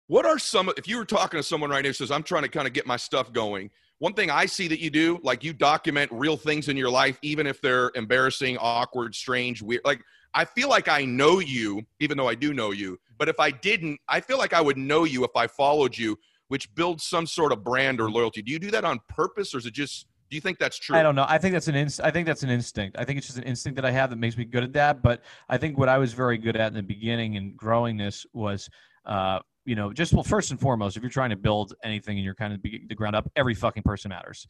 [0.07, 2.43] What are some, if you were talking to someone right now who says, I'm trying
[2.43, 3.71] to kind of get my stuff going,
[4.01, 7.19] one thing I see that you do, like you document real things in your life,
[7.23, 9.81] even if they're embarrassing, awkward, strange, weird.
[9.87, 10.03] Like,
[10.35, 12.99] I feel like I know you, even though I do know you.
[13.19, 16.19] But if I didn't, I feel like I would know you if I followed you,
[16.49, 18.43] which builds some sort of brand or loyalty.
[18.43, 20.97] Do you do that on purpose or is it just, do you think that's true?
[20.97, 21.27] I don't know.
[21.29, 22.97] I think that's an inst- I think that's an instinct.
[22.99, 25.03] I think it's just an instinct that I have that makes me good at that.
[25.03, 28.27] But I think what I was very good at in the beginning and growing this
[28.33, 28.69] was,
[29.07, 32.25] uh, you know, just well, first and foremost, if you're trying to build anything and
[32.25, 34.47] you're kind of the ground up, every fucking person matters.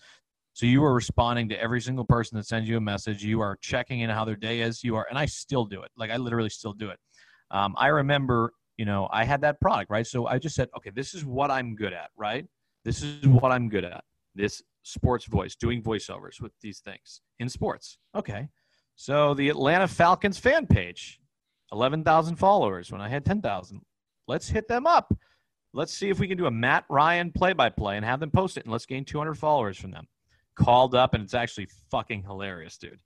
[0.54, 3.24] So you are responding to every single person that sends you a message.
[3.24, 4.84] You are checking in how their day is.
[4.84, 5.90] You are, and I still do it.
[5.96, 6.98] Like I literally still do it.
[7.50, 10.06] Um, I remember, you know, I had that product, right?
[10.06, 12.46] So I just said, okay, this is what I'm good at, right?
[12.84, 14.04] This is what I'm good at.
[14.36, 17.98] This sports voice, doing voiceovers with these things in sports.
[18.14, 18.48] Okay.
[18.94, 21.20] So the Atlanta Falcons fan page,
[21.72, 23.80] 11,000 followers when I had 10,000.
[24.28, 25.12] Let's hit them up.
[25.72, 28.30] Let's see if we can do a Matt Ryan play by play and have them
[28.30, 30.06] post it and let's gain 200 followers from them.
[30.56, 33.00] Called up and it's actually fucking hilarious, dude.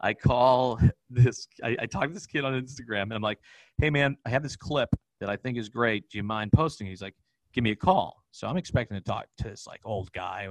[0.00, 3.38] I call this, I, I talk to this kid on Instagram and I'm like,
[3.78, 4.88] hey man, I have this clip
[5.20, 6.08] that I think is great.
[6.10, 6.86] Do you mind posting?
[6.86, 7.14] He's like,
[7.52, 8.16] give me a call.
[8.32, 10.48] So I'm expecting to talk to this like old guy.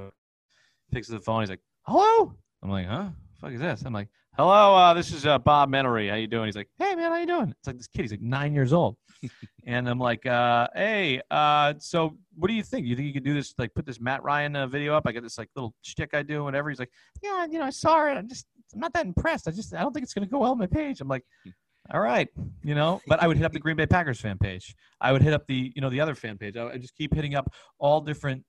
[0.91, 1.41] Picks up the phone.
[1.41, 2.33] He's like, hello.
[2.63, 3.09] I'm like, huh?
[3.41, 3.83] Fuck is this?
[3.85, 4.75] I'm like, hello.
[4.75, 6.09] Uh, this is uh, Bob Menery.
[6.09, 6.47] How you doing?
[6.47, 7.51] He's like, hey man, how you doing?
[7.57, 8.01] It's like this kid.
[8.01, 8.97] He's like nine years old.
[9.65, 12.85] and I'm like, uh, hey, uh, so what do you think?
[12.85, 13.53] You think you could do this?
[13.57, 15.03] Like, put this Matt Ryan uh, video up?
[15.07, 16.69] I get this like little shtick I do, whatever.
[16.69, 16.91] He's like,
[17.23, 18.17] yeah, you know, I saw it.
[18.17, 19.47] I'm just, I'm not that impressed.
[19.47, 20.99] I just, I don't think it's gonna go well on my page.
[20.99, 21.23] I'm like,
[21.93, 22.27] all right,
[22.61, 23.01] you know.
[23.07, 24.75] But I would hit up the Green Bay Packers fan page.
[24.99, 26.57] I would hit up the, you know, the other fan page.
[26.57, 28.43] I would just keep hitting up all different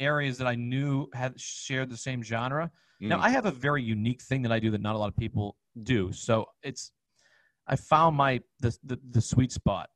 [0.00, 2.70] areas that I knew had shared the same genre.
[3.08, 3.22] Now Mm.
[3.22, 5.56] I have a very unique thing that I do that not a lot of people
[5.82, 6.12] do.
[6.12, 6.92] So it's
[7.66, 9.90] I found my the the, the sweet spot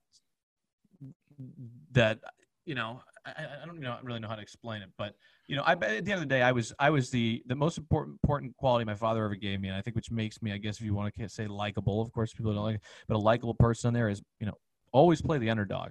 [1.92, 2.18] that
[2.64, 3.30] you know I,
[3.62, 5.14] I- don't know really know how to explain it, but
[5.46, 7.54] you know I at the end of the day I was I was the the
[7.54, 10.52] most important important quality my father ever gave me, and I think which makes me
[10.52, 13.16] I guess if you want to say likable, of course people don't like, it, but
[13.16, 14.54] a likable person there is you know
[14.92, 15.90] always play the underdog.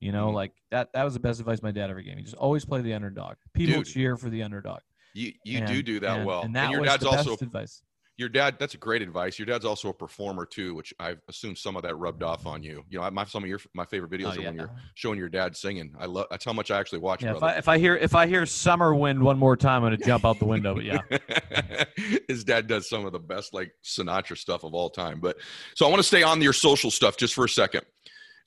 [0.00, 0.34] You know, Mhm.
[0.34, 0.90] like that.
[0.94, 2.22] That was the best advice my dad ever gave me.
[2.22, 3.36] Just always play the underdog.
[3.52, 3.86] People Dude.
[3.86, 4.80] cheer for the underdog.
[5.14, 6.42] You you do And- do that and- well.
[6.42, 7.82] And that your was dad's also advice.
[8.16, 8.56] your dad.
[8.58, 9.38] That's a great advice.
[9.38, 12.62] Your dad's also a performer too, which I assume some of that rubbed off on
[12.62, 12.84] you.
[12.90, 15.18] You know, I- my some of your my favorite videos Oh, are when you're showing
[15.18, 15.94] your dad singing.
[15.98, 16.26] I love.
[16.30, 17.22] That's how much I actually watch.
[17.22, 17.42] Yeah, if.
[17.42, 20.24] I, if I hear if I hear summer wind one more time, I'm gonna jump
[20.24, 20.74] out the window.
[20.74, 21.00] But yeah,
[22.28, 25.20] His dad does some of the best like Sinatra stuff of all time.
[25.20, 25.38] But
[25.74, 27.82] so I want to stay on your social stuff just for a second.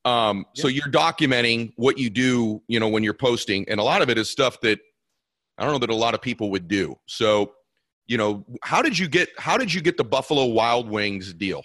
[0.06, 4.02] Um, So you're documenting what you do, you know, when you're posting, and a lot
[4.02, 4.80] of it is stuff that
[5.58, 6.96] I don't know that a lot of people would do.
[7.06, 7.54] So,
[8.08, 11.64] you know, how did you get how did you get the Buffalo Wild Wings deal?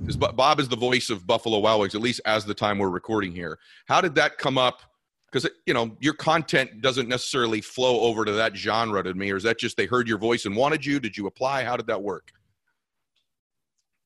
[0.00, 2.90] Because Bob is the voice of Buffalo Wild Wings, at least as the time we're
[2.90, 3.58] recording here.
[3.86, 4.80] How did that come up?
[5.30, 9.36] Because you know your content doesn't necessarily flow over to that genre to me, or
[9.36, 10.98] is that just they heard your voice and wanted you?
[10.98, 11.62] Did you apply?
[11.64, 12.32] How did that work?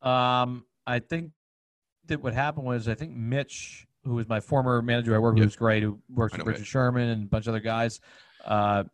[0.03, 1.31] um, I think
[2.07, 5.44] that what happened was I think Mitch, who was my former manager, I worked with,
[5.44, 5.44] Yep.
[5.44, 6.68] who was great, who works with Richard Mitch.
[6.68, 8.00] Sherman and a bunch of other guys,
[8.44, 8.85] uh,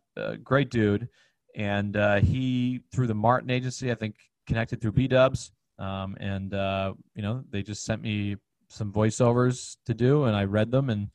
[0.43, 1.07] great dude,
[1.55, 4.15] and uh, he through the Martin agency, I think
[4.47, 5.51] connected through B Dubs.
[5.79, 8.35] um, and uh, you know they just sent me
[8.69, 11.09] some voiceovers to do, and I read them, and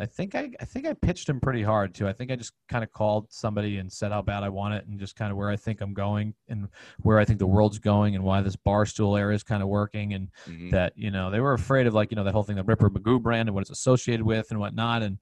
[0.00, 2.06] I think I, I think I pitched him pretty hard too.
[2.06, 4.86] I think I just kind of called somebody and said how bad I want it,
[4.86, 6.68] and just kind of where I think I'm going, and
[7.02, 9.68] where I think the world's going, and why this bar stool area is kind of
[9.68, 10.70] working, and Mhm.
[10.70, 12.90] that you know they were afraid of like you know that whole thing, the Ripper
[12.90, 15.18] Magoo brand, and what it's associated with, and whatnot, and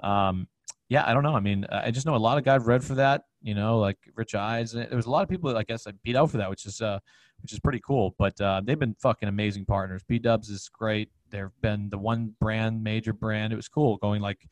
[0.00, 0.48] um,
[0.90, 1.36] yeah, I don't know.
[1.36, 3.22] I mean, I just know a lot of guys read for that.
[3.42, 4.86] You know, like Rich Eisen.
[4.88, 6.66] There was a lot of people that I guess I beat out for that, which
[6.66, 6.98] is uh,
[7.42, 8.16] which is pretty cool.
[8.18, 10.02] But uh, they've been fucking amazing partners.
[10.06, 11.08] B Dubs is great.
[11.30, 13.52] They've been the one brand, major brand.
[13.52, 14.44] It was cool going like,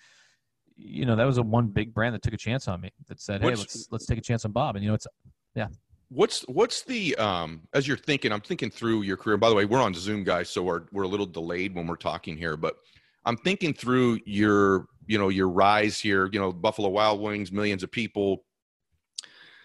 [0.76, 2.92] you know, that was a one big brand that took a chance on me.
[3.08, 4.76] That said, hey, let's let's take a chance on Bob.
[4.76, 5.08] And you know, it's
[5.56, 5.66] yeah.
[6.08, 8.30] What's what's the um as you're thinking?
[8.30, 9.38] I'm thinking through your career.
[9.38, 11.96] By the way, we're on Zoom, guys, so we're we're a little delayed when we're
[11.96, 12.56] talking here.
[12.56, 12.76] But
[13.24, 16.28] I'm thinking through your you know your rise here.
[16.32, 18.44] You know, Buffalo Wild Wings, millions of people.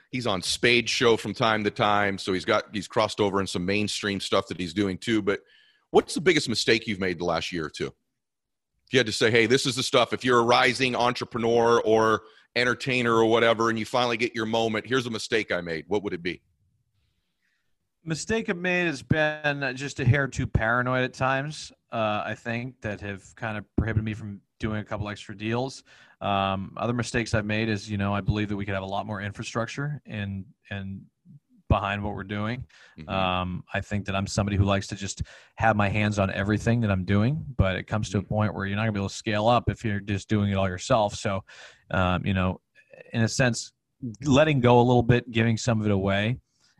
[0.10, 3.48] He's on Spade Show from time to time, so he's got he's crossed over in
[3.48, 5.22] some mainstream stuff that he's doing too.
[5.22, 5.42] But
[5.92, 7.88] what's the biggest mistake you've made the last year or two?
[8.88, 10.14] If you had to say, hey, this is the stuff.
[10.14, 12.24] If you're a rising entrepreneur or
[12.56, 15.86] entertainer or whatever, and you finally get your moment, here's a mistake I made.
[15.88, 16.42] What would it be?
[18.06, 21.72] mistake I've made has been just a hair too paranoid at times.
[21.94, 25.84] Uh, I think that have kind of prohibited me from doing a couple extra deals.
[26.22, 28.88] Um, other mistakes I've made is, you know, I believe that we could have a
[28.88, 31.04] lot more infrastructure and and
[31.70, 32.66] behind what we're doing.
[33.00, 33.10] Mhm.
[33.10, 35.22] Um, I think that I'm somebody who likes to just
[35.56, 38.66] have my hands on everything that I'm doing, but it comes to a point where
[38.66, 41.16] you're not gonna be able to scale up if you're just doing it all yourself.
[41.16, 41.44] So,
[41.92, 42.60] um, you know,
[43.12, 43.72] in a sense,
[44.24, 46.40] letting go a little bit, giving some of it away,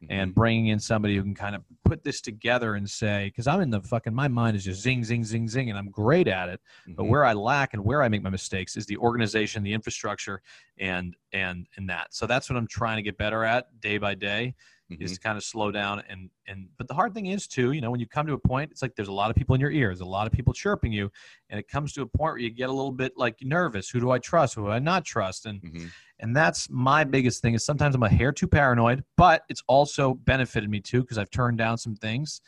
[0.10, 3.62] and bringing in somebody who can kind of put this together and say, because I'm
[3.62, 6.50] in the fucking, my mind is just zing, zing, zing, zing, and I'm great at
[6.50, 6.62] it.
[6.88, 7.10] But Mhm.
[7.10, 10.42] where I lack and where I make my mistakes is the organization, the infrastructure,
[10.78, 12.14] and and and that.
[12.14, 14.56] So that's what I'm trying to get better at day by day
[15.00, 15.04] Mhm.
[15.06, 16.70] is to kind of slow down and and.
[16.78, 18.82] But the hard thing is too, you know, when you come to a point, it's
[18.82, 20.92] like there's a lot of people in your ear, there's a lot of people chirping
[20.92, 21.12] you,
[21.50, 23.90] and it comes to a point where you get a little bit like nervous.
[23.90, 24.56] Who do I trust?
[24.56, 25.46] Who do I not trust?
[25.46, 25.92] And Mhm.
[26.20, 30.14] and that's my biggest thing is sometimes I'm a hair too paranoid, but it's also
[30.14, 32.42] benefited me too because I've turned down some things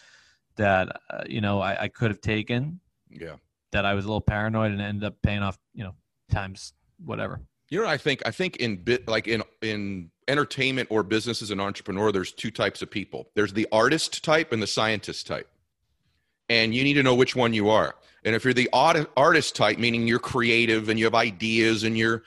[0.55, 2.79] that uh, you know I, I could have taken
[3.09, 3.37] Yeah.
[3.71, 5.95] that I was a little paranoid and ended up paying off, you know,
[6.31, 7.41] times whatever.
[7.69, 11.51] You know, I think I think in bit like in in entertainment or business as
[11.51, 13.29] an entrepreneur, there's two types of people.
[13.35, 15.47] There's the artist type and the scientist type,
[16.49, 17.95] and you need to know which one you are.
[18.23, 22.23] And if you're the artist type, meaning you're creative and you have ideas and you're,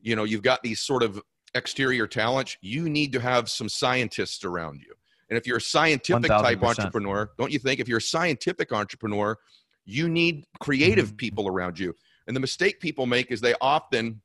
[0.00, 1.20] you know, you've got these sort of
[1.54, 4.94] exterior talents, you need to have some scientists around you.
[5.28, 6.64] And if you're a scientific type 1000%.
[6.64, 9.36] entrepreneur, don't you think if you're a scientific entrepreneur,
[9.84, 11.16] you need creative Mhm.
[11.18, 11.94] people around you?
[12.26, 14.21] And the mistake people make is they often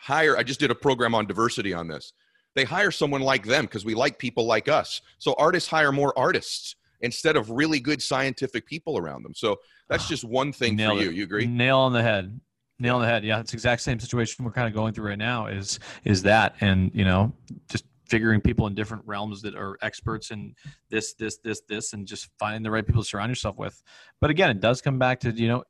[0.00, 2.12] hire i just did a program on diversity on this
[2.54, 6.16] they hire someone like them because we like people like us so artists hire more
[6.18, 9.56] artists instead of really good scientific people around them so
[9.88, 11.14] that's ah, just one thing for you it.
[11.14, 12.40] you agree Nail on the head.
[12.80, 13.24] Nail on the head.
[13.24, 15.46] Yeah, it's the exact same situation we're kind of going through right now.
[15.46, 17.32] Is is that and you know
[17.68, 20.54] just figuring people in different realms that are experts in
[20.88, 23.82] this, this, this, this, and just finding the right people to surround yourself with.
[24.20, 25.64] But again, it does come back to you know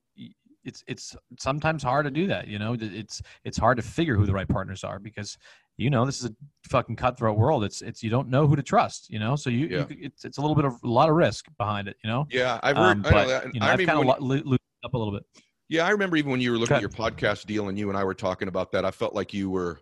[0.68, 2.46] it's it's sometimes hard to do that.
[2.46, 5.36] You know, it's it's hard to figure who the right partners are because
[5.76, 6.34] you know this is a
[6.68, 7.64] fucking cutthroat world.
[7.64, 9.10] It's it's you don't know who to trust.
[9.10, 9.86] You know, so you, Yeah.
[9.88, 11.96] you it's it's a little bit of a lot of risk behind it.
[12.04, 12.26] You know.
[12.30, 13.54] yeah i've heard Um, I know that.
[13.54, 15.24] You know, I I've remember kind of lo- loosened up a little bit.
[15.68, 17.98] yeah i remember even when you were looking at your podcast deal and you and
[17.98, 19.80] i were talking about that i felt like you were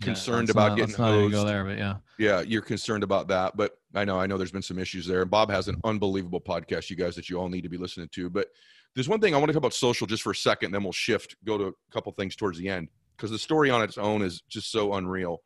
[0.00, 1.96] concerned let's about not- getting not go there, but yeah.
[2.18, 5.22] yeah you're concerned about that but i know i know there's been some issues there
[5.22, 8.08] and bob has an unbelievable podcast you guys that you all need to be listening
[8.12, 8.48] to but
[8.94, 10.92] there's one thing i want to talk about social just for a second then we'll
[10.92, 14.22] shift go to a couple things towards the end because the story on its own
[14.22, 15.42] is just so unreal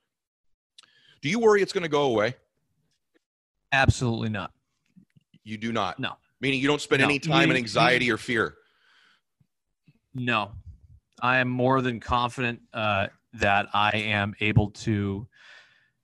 [1.22, 2.35] do you worry it's going to go away
[3.72, 4.52] Absolutely not.
[5.44, 6.12] you do not No.
[6.40, 7.06] meaning you don't spend No.
[7.06, 8.54] any time in anxiety or fear
[10.14, 10.52] No,
[11.20, 15.26] I am more than confident uh, that I am able to.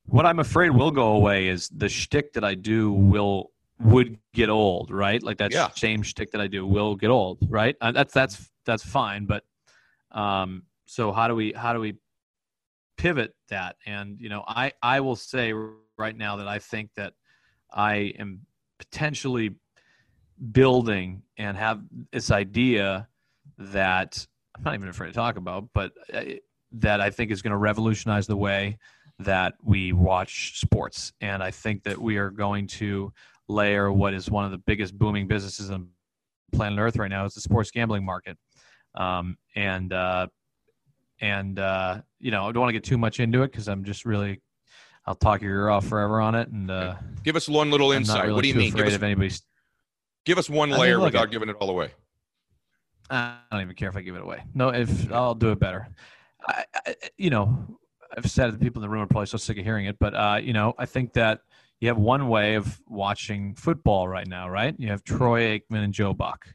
[0.07, 3.52] What I'm afraid will go away is the shtick that I do will
[3.83, 5.23] would get old, right?
[5.23, 5.68] Like that Yeah.
[5.77, 7.77] same shtick that I do will get old, right?
[7.81, 9.45] Uh, that's that's that's fine, but
[10.12, 11.95] um, so how do we how do we
[12.97, 13.76] pivot that?
[13.87, 15.53] And you know, I I will say
[15.99, 17.14] right now that I think that
[17.72, 18.47] I am
[18.78, 19.55] potentially
[20.53, 23.09] building and have this idea
[23.59, 24.26] that
[24.57, 26.22] I'm not even afraid to talk about, but uh,
[26.72, 28.78] that I think is going to revolutionize the way
[29.18, 31.12] that we watch sports.
[31.20, 33.12] And I think that we are going to
[33.53, 35.88] layer what is one of the biggest booming businesses on
[36.53, 38.36] planet Earth right now is the sports gambling market.
[38.94, 40.26] Um, and uh,
[41.20, 43.84] and uh, you know, I don't want to get too much into it because I'm
[43.84, 44.40] just really
[45.07, 46.48] I'll talk your ear off forever on it.
[46.48, 48.22] And uh, Give us one little I'm insight.
[48.22, 48.72] really what do you mean?
[48.72, 49.42] Give us, anybody's.
[50.24, 51.90] give us one layer without giving it all away.
[53.11, 54.42] I don't even care if I give it away.
[54.55, 55.88] No, if I'll do it better.
[56.46, 57.78] I, I, you know,
[58.16, 58.53] I've said it.
[58.53, 60.53] The people in the room are probably so sick of hearing it, but uh, you
[60.53, 61.40] know, I think that
[61.83, 64.72] you have one way of watching football right now, right?
[64.78, 66.55] You have Troy Aikman and Joe Buck.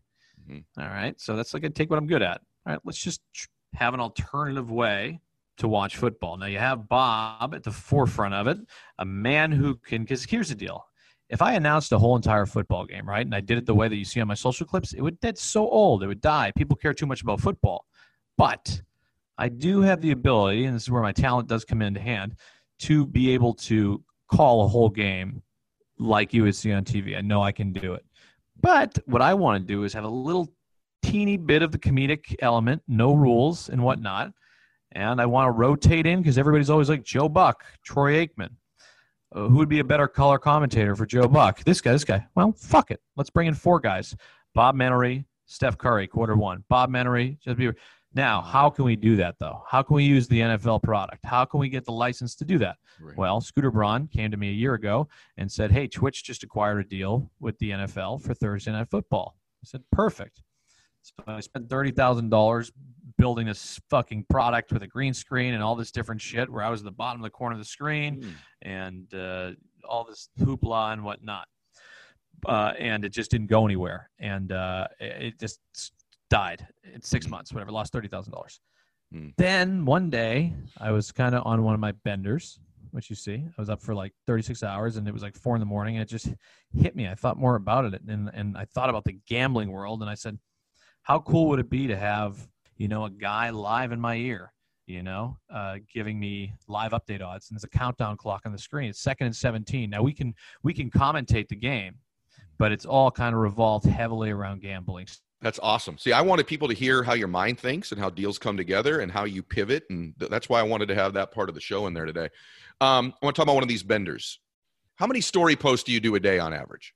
[0.49, 0.63] Mhm.
[0.78, 2.39] All right, so that's like I take what I'm good at.
[2.65, 5.19] All right, let's just tr- have an alternative way
[5.57, 6.38] to watch football.
[6.38, 8.57] Now you have Bob at the forefront of it,
[8.99, 10.03] a man who can.
[10.03, 10.86] Because here's the deal:
[11.28, 13.89] if I announced a whole entire football game, right, and I did it the way
[13.89, 16.53] that you see on my social clips, it would that's so old, it would die.
[16.55, 17.86] People care too much about football.
[18.38, 18.82] But
[19.38, 22.38] I do have the ability, and this is where my talent does come into hand,
[22.80, 24.01] to be able to
[24.32, 25.41] call a whole game
[25.99, 27.17] like you would see on TV.
[27.17, 28.05] I know I can do it.
[28.59, 30.51] But what I want to do is have a little
[31.03, 34.34] teeny bit of the comedic element, no rules and whatnot.
[34.93, 38.49] And I want to rotate in because everybody's always like Joe Buck, Troy Aikman.
[39.36, 41.63] Uh, who would be a better color commentator for Joe Buck?
[41.65, 42.25] This guy, this guy.
[42.36, 43.01] Well, fuck it.
[43.17, 44.15] Let's bring in four guys.
[44.55, 46.63] Bob Menery, Steph Curry, quarter one.
[46.69, 47.69] Bob Menery, just be.
[48.14, 49.64] Now, how can we do that though?
[49.68, 51.26] How can we use the NFL product?
[51.26, 52.78] How can we get the license to do that?
[52.99, 53.16] Right.
[53.18, 56.80] Well, Scooter Braun came to me a year ago and said, "Hey, Twitch just acquired
[56.80, 60.41] a deal with the NFL for Thursday Night Football." I said, "Perfect."
[61.03, 62.72] So I spent thirty thousand dollars
[63.18, 66.70] building this fucking product with a green screen and all this different shit, where I
[66.70, 68.30] was at the bottom of the corner of the screen Hmm.
[68.64, 69.51] and uh,
[69.88, 71.47] all this hoopla and whatnot.
[72.45, 75.60] Uh, and it just didn't go anywhere, and uh, it just
[76.30, 77.32] died in six Mhm.
[77.32, 77.53] months.
[77.53, 78.59] Whatever, lost thirty thousand dollars.
[79.11, 79.30] Hmm.
[79.38, 82.59] Then one day, I was kind of on one of my benders,
[82.91, 83.36] which you see.
[83.36, 85.65] I was up for like thirty six hours, and it was like four in the
[85.65, 86.34] morning, and it just
[86.73, 87.07] hit me.
[87.07, 90.15] I thought more about it, and and I thought about the gambling world, and I
[90.15, 90.38] said,
[91.03, 94.53] how cool would it be to have you know a guy live in my ear?
[94.89, 98.57] you know, uh, giving me live update odds, and there's a countdown clock on the
[98.57, 98.89] screen.
[98.89, 99.89] It's second and 17.
[99.89, 101.95] Now we can we can commentate the game,
[102.57, 105.07] but it's all kind of revolved heavily around gambling.
[105.41, 105.97] That's awesome.
[105.99, 109.01] See, I wanted people to hear how your mind thinks and how deals come together
[109.01, 111.55] and how you pivot, and th- that's why I wanted to have that part of
[111.55, 112.29] the show in there today.
[112.81, 114.39] Um, I want to talk about one of these benders.
[114.95, 116.95] How many story posts do you do a day on average?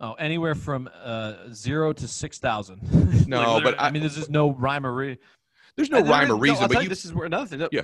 [0.00, 2.80] Oh, anywhere from uh, zero to six thousand.
[3.28, 5.18] No, but I, I- mean, there's just no rhyme or reason.
[5.76, 7.66] There's no rhyme or reason, tell but you, you, this is where another thing.
[7.70, 7.82] Yeah.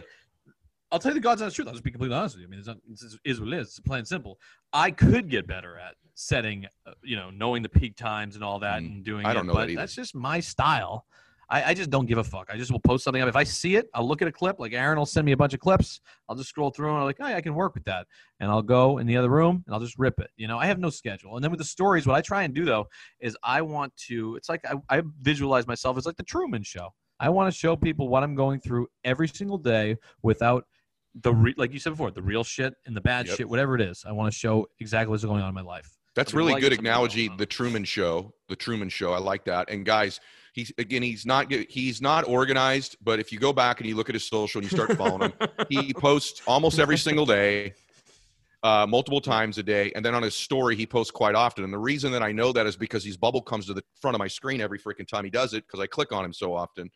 [0.91, 1.68] I'll tell you the God's honest truth.
[1.68, 2.49] I'll just be completely honest with you.
[2.49, 3.68] I mean, it's, not, it's, it's is what it is.
[3.68, 4.39] It's plain and simple.
[4.72, 8.59] I could get better at setting, uh, you know, knowing the peak times and all
[8.59, 9.81] that Mm, and doing I don't it, know that but either.
[9.83, 11.07] that's just my style.
[11.49, 12.49] I, I just don't give a fuck.
[12.53, 13.29] I just will post something up.
[13.29, 14.57] If I see it, I'll look at a clip.
[14.59, 16.01] Like Aaron will send me a bunch of clips.
[16.29, 18.07] I'll just scroll through and I'm like, hey, I can work with that.
[18.41, 20.29] And I'll go in the other room and I'll just rip it.
[20.37, 21.37] You know, I have no schedule.
[21.37, 22.89] And then with the stories, what I try and do though
[23.21, 24.35] is I want to.
[24.37, 26.89] It's like I, I visualize myself as like the Truman Show.
[27.21, 30.64] I want to show people what I'm going through every single day without
[31.23, 33.37] the re- like you said before, the real shit and the bad Yep.
[33.39, 34.05] shit, whatever it is.
[34.07, 35.97] I want to show exactly what's going on in my life.
[36.19, 37.31] That's really like good analogy.
[37.39, 38.35] The Truman Show.
[38.49, 39.12] The Truman Show.
[39.12, 39.71] I like that.
[39.71, 40.19] And guys,
[40.53, 42.97] he's again, he's not he's not organized.
[43.01, 45.31] But if you go back and you look at his social and you start following
[45.31, 47.73] him, he posts almost every single day,
[48.64, 51.62] uh, multiple times a day, and then on his story he posts quite often.
[51.62, 54.16] And the reason that I know that is because his bubble comes to the front
[54.16, 56.53] of my screen every freaking time he does it because I click on him so
[56.53, 56.91] often,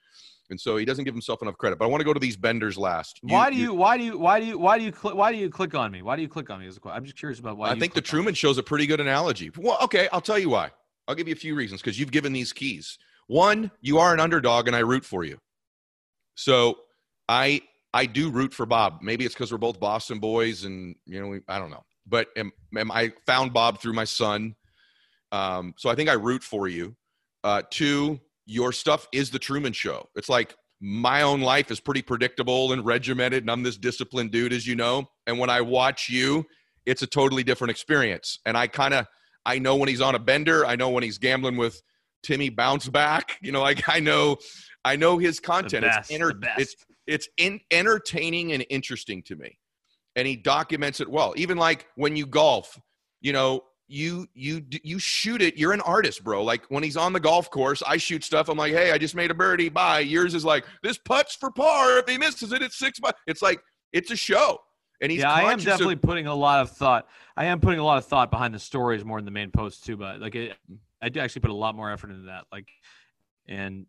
[0.53, 1.81] and so he doesn't give himself enough credit.
[1.81, 3.19] But I want to go to these benders last.
[3.23, 5.39] why do you, why do you why do you why do you cl- why do
[5.39, 6.03] you click on me?
[6.03, 6.69] Why do you click on me?
[6.69, 7.71] Is the que- I'm just curious about why.
[7.71, 8.23] I you think the click on me.
[8.23, 9.51] Truman Show's a pretty good analogy.
[9.57, 10.71] Well, okay, I'll tell you why.
[11.09, 12.97] I'll give you a few reasons because you've given these keys.
[13.27, 15.39] One, you are an underdog, and I root for you.
[16.35, 16.79] So
[17.29, 17.63] I
[17.95, 19.01] I do root for Bob.
[19.03, 21.83] Maybe it's because we're both Boston boys, and you know we, I don't know.
[22.07, 24.55] But am, am I found Bob through my son,
[25.31, 26.97] um, so I think I root for you.
[27.45, 28.21] Uh, two,
[28.53, 30.09] your stuff is the Truman Show.
[30.15, 34.53] It's like my own life is pretty predictable and regimented, and I'm this disciplined dude,
[34.53, 35.09] as you know.
[35.27, 36.45] And when I watch you,
[36.87, 38.39] it's a totally different experience.
[38.47, 39.07] And I kind of
[39.47, 40.67] I know when he's on a bender.
[40.67, 41.83] I know when he's gambling with
[42.23, 43.39] Timmy bounce back.
[43.43, 44.37] You know, like I know
[44.85, 45.85] I know his content.
[45.85, 46.61] best, it's enter- the best.
[46.61, 46.77] it's
[47.07, 49.59] it's in, entertaining and interesting to me
[50.17, 52.79] and he documents it well even like when you golf
[53.21, 53.63] you know
[53.93, 57.51] you you you shoot it you're an artist bro like when he's on the golf
[57.51, 60.45] course i shoot stuff i'm like hey i just made a birdie bye yours is
[60.45, 63.61] like this putts for par if he misses it it's six bu-" it's like
[63.93, 64.59] it's a show
[65.03, 67.09] and he's yeah, I am conscious of- definitely putting a lot of thought.
[67.37, 69.85] I am putting a lot of thought behind the stories more than the main post
[69.85, 69.97] too.
[69.97, 70.79] But like, it, mm.
[71.03, 72.45] I do actually put a lot more effort into that.
[72.53, 72.69] Like,
[73.49, 73.87] and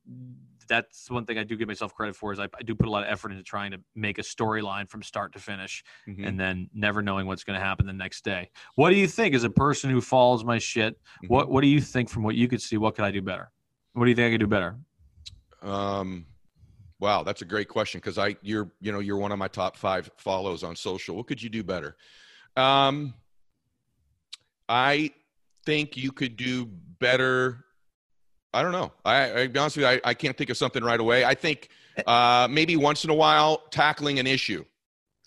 [0.68, 2.92] that's one thing I do give myself credit for is I, I do put a
[2.92, 6.28] lot of effort into trying to make a storyline from start to finish, Mhm.
[6.28, 8.50] and then never knowing what's going to happen the next day.
[8.76, 11.00] What do you think as a person who follows my shit?
[11.24, 11.30] Mhm.
[11.30, 12.78] What What do you think from what you could see?
[12.78, 13.52] What could I do better?
[13.94, 14.78] What do you think I could do better?
[15.62, 16.26] Um,
[17.00, 19.76] Wow, that's a great question because I you're you know you're one of my top
[19.76, 21.18] five follows on social.
[21.18, 21.98] What could you do better?
[22.56, 23.14] Um,
[24.70, 25.12] I
[25.66, 27.66] think you could do better.
[28.54, 28.92] I don't know.
[29.04, 31.26] I, I be honest with you, I, I can't think of something right away.
[31.26, 31.70] I think
[32.06, 34.64] uh, maybe once in a while tackling an issue,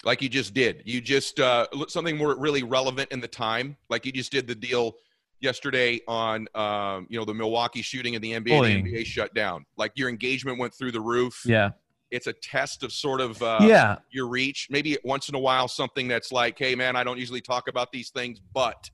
[0.05, 0.83] like you just did.
[0.85, 4.55] You just uh, something more really relevant in the time, like you just did the
[4.55, 4.97] deal
[5.41, 8.45] yesterday on um, you know the Milwaukee shooting and the NBA.
[8.45, 8.85] Bullying.
[8.85, 9.67] The NBA shut down.
[9.77, 11.43] Like your engagement went through the roof.
[11.45, 11.71] Yeah.
[12.13, 13.97] It's a test of sort of uh, yeah.
[14.11, 14.69] your reach.
[14.71, 17.91] Maybe once in a while something that's like, hey man, I don't usually talk about
[17.91, 18.91] these things, but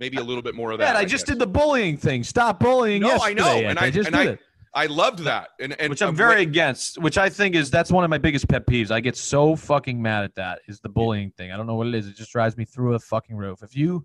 [0.00, 0.94] maybe a little bit more of that.
[0.94, 1.34] Yeah, I I just guess.
[1.34, 2.24] did the bullying thing.
[2.24, 3.02] Stop bullying.
[3.02, 4.40] No, I know, and I, I- just and did I- it.
[4.72, 6.98] I loved that, and and which I'm very what- against.
[6.98, 8.90] Which I think is that's one of my biggest pet peeves.
[8.92, 10.60] I get so fucking mad at that.
[10.68, 11.50] Is the bullying thing?
[11.50, 12.06] I don't know what it is.
[12.06, 13.64] It just drives me through a fucking roof.
[13.64, 14.04] If you,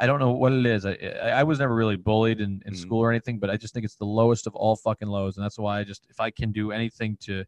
[0.00, 0.86] I don't know what it is.
[0.86, 2.76] I I, was never really bullied in, in Mhm.
[2.76, 5.44] school or anything, but I just think it's the lowest of all fucking lows, and
[5.44, 7.44] that's why I just if I can do anything to.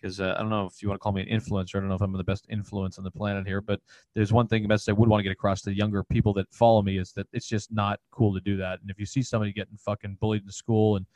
[0.00, 1.76] Because uh, I don't know if you want to call me an influencer.
[1.76, 3.80] I don't know if I'm the best influence on the planet here, but
[4.14, 6.82] there's one thing message I would want to get across to younger people that follow
[6.82, 8.80] me is that it's just not cool to do that.
[8.82, 11.06] And if you see somebody getting fucking bullied in school and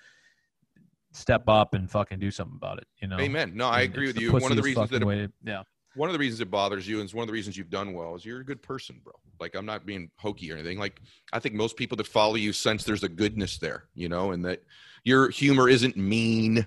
[1.12, 2.86] step up and fucking do something about it.
[3.00, 3.18] You know.
[3.18, 3.52] Amen.
[3.54, 4.32] No, I And agree with you.
[4.32, 5.62] One of the reasons that it, way- yeah.
[5.94, 7.92] one of the reasons it bothers you, and it's one of the reasons you've done
[7.92, 9.12] well, is you're a good person, bro.
[9.40, 10.78] Like I'm not being hokey or anything.
[10.78, 11.00] Like
[11.32, 14.44] I think most people that follow you sense there's a goodness there, you know, and
[14.44, 14.62] that
[15.04, 16.66] your humor isn't mean.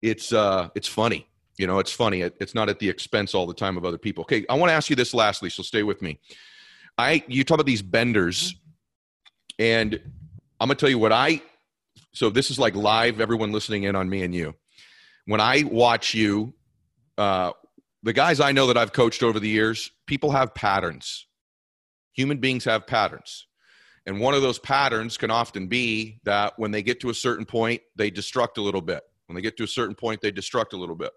[0.00, 1.26] It's uh, it's funny.
[1.56, 2.22] You know, it's funny.
[2.22, 4.22] It, it's not at the expense all the time of other people.
[4.22, 6.18] Okay, I want to ask you this lastly, so stay with me.
[6.98, 8.56] I you talk about these benders,
[9.58, 9.94] and
[10.60, 11.42] I'm gonna tell you what I.
[12.12, 13.20] So this is like live.
[13.20, 14.54] Everyone listening in on me and you.
[15.26, 16.54] When I watch you,
[17.18, 17.52] uh,
[18.02, 21.26] the guys I know that I've coached over the years, people have patterns.
[22.12, 23.46] Human beings have patterns.
[24.06, 27.46] And one of those patterns can often be that when they get to a certain
[27.46, 29.02] point, they destruct a little bit.
[29.26, 31.12] When they get to a certain point, they destruct a little bit.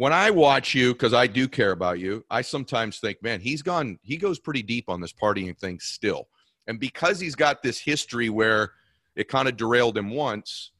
[0.00, 3.60] When I watch you, because I do care about you, I sometimes think, man, he's
[3.60, 6.26] gone, he goes pretty deep on this partying thing still.
[6.66, 8.72] And because he's got this history where
[9.14, 10.70] it kind of derailed him once,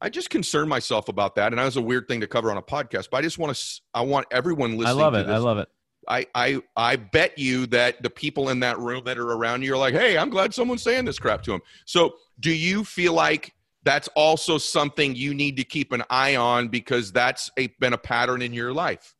[0.00, 1.52] I just concern myself about that.
[1.52, 3.52] And that was a weird thing to cover on a podcast, but I just want
[3.52, 5.22] to, I want everyone listening I love to it.
[5.24, 5.68] this I love it.
[6.06, 9.74] I, I I bet you that the people in that room that are around you
[9.74, 11.62] are like, hey, I'm glad someone's saying this crap to him.
[11.84, 13.54] So do you feel like
[13.84, 17.98] that's also something you need to keep an eye on because that's a, been a
[17.98, 19.14] pattern in your life?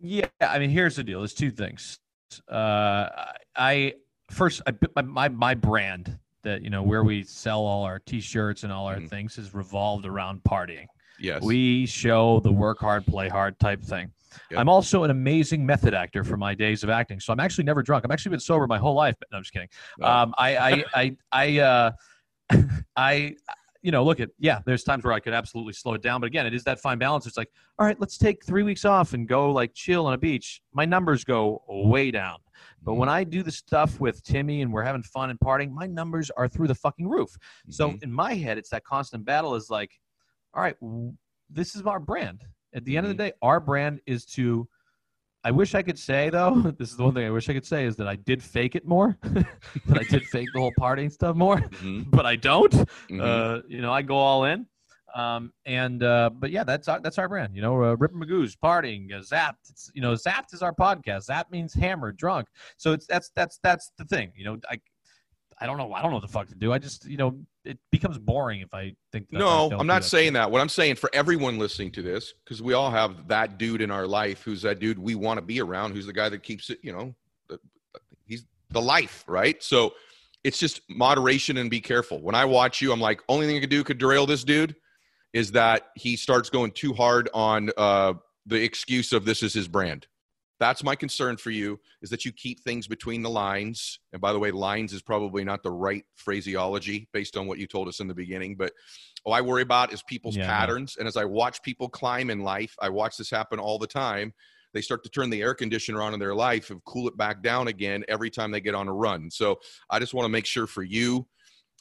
[0.00, 1.20] Yeah, I mean, here's the deal.
[1.20, 1.98] There's two things.
[2.48, 3.08] Uh,
[3.56, 3.94] I
[4.30, 8.64] first, I my, my my brand that you know where we sell all our T-shirts
[8.64, 9.08] and all our Mhm.
[9.08, 10.86] things is revolved around partying.
[11.18, 11.42] Yes.
[11.42, 14.10] We show the work hard, play hard type thing.
[14.50, 14.60] Yep.
[14.60, 17.82] I'm also an amazing method actor for my days of acting, so I'm actually never
[17.82, 18.04] drunk.
[18.04, 19.14] I've actually been sober my whole life.
[19.20, 19.68] But no, I'm just kidding.
[20.02, 20.06] Oh.
[20.10, 21.90] Um, I, I, I, I, uh,
[22.96, 23.36] I,
[23.84, 24.60] you know, look at yeah.
[24.64, 26.98] There's times where I could absolutely slow it down, but again, it is that fine
[26.98, 27.26] balance.
[27.26, 30.18] It's like, all right, let's take three weeks off and go like chill on a
[30.18, 30.62] beach.
[30.72, 32.38] My numbers go way down.
[32.82, 35.86] But when I do the stuff with Timmy and we're having fun and partying, my
[35.86, 37.36] numbers are through the fucking roof.
[37.68, 38.02] So Mhm.
[38.04, 39.90] in my head, it's that constant battle is like,
[40.54, 41.14] all right, w-
[41.50, 42.42] this is our brand.
[42.74, 44.66] At the end of the day, our brand is to.
[45.44, 47.66] I wish I could say though, this is the one thing I wish I could
[47.66, 51.12] say is that I did fake it more, that I did fake the whole partying
[51.12, 52.10] stuff more, Mhm.
[52.10, 52.72] but I don't.
[53.10, 53.20] Mhm.
[53.20, 54.66] Uh, you know, I go all in.
[55.14, 57.54] Um, and uh, but yeah, that's our, that's our brand.
[57.54, 59.70] You know, uh, Rip Magoo's partying, uh, Zapped.
[59.70, 61.28] It's, you know, Zapped is our podcast.
[61.28, 62.48] Zapped means hammered, drunk.
[62.78, 64.32] So it's that's that's that's the thing.
[64.34, 64.80] You know, I
[65.60, 65.92] I don't know.
[65.92, 66.72] I don't know what the fuck to do.
[66.72, 69.32] I just you know, it becomes boring if I think.
[69.32, 70.50] No, don't I'm not that saying that.
[70.50, 73.90] What I'm saying for everyone listening to this, because we all have that dude in
[73.90, 76.70] our life who's that dude we want to be around, who's the guy that keeps
[76.70, 77.14] it, you know,
[77.48, 77.58] the,
[78.26, 79.62] he's the life, right?
[79.62, 79.94] So
[80.42, 82.20] it's just moderation and be careful.
[82.20, 84.76] When I watch you, I'm like, only thing I could do could derail this dude
[85.32, 88.14] is that he starts going too hard on uh,
[88.46, 90.06] the excuse of this is his brand.
[90.60, 93.98] That's my concern for you is that you keep things between the lines.
[94.12, 97.66] And by the way, lines is probably not the right phraseology based on what you
[97.66, 98.56] told us in the beginning.
[98.56, 98.72] But
[99.24, 100.96] all I worry about is people's Yeah, patterns.
[100.96, 104.32] And as I watch people climb in life, I watch this happen all the time.
[104.72, 107.42] They start to turn the air conditioner on in their life and cool it back
[107.42, 109.30] down again every time they get on a run.
[109.30, 111.28] So I just want to make sure for you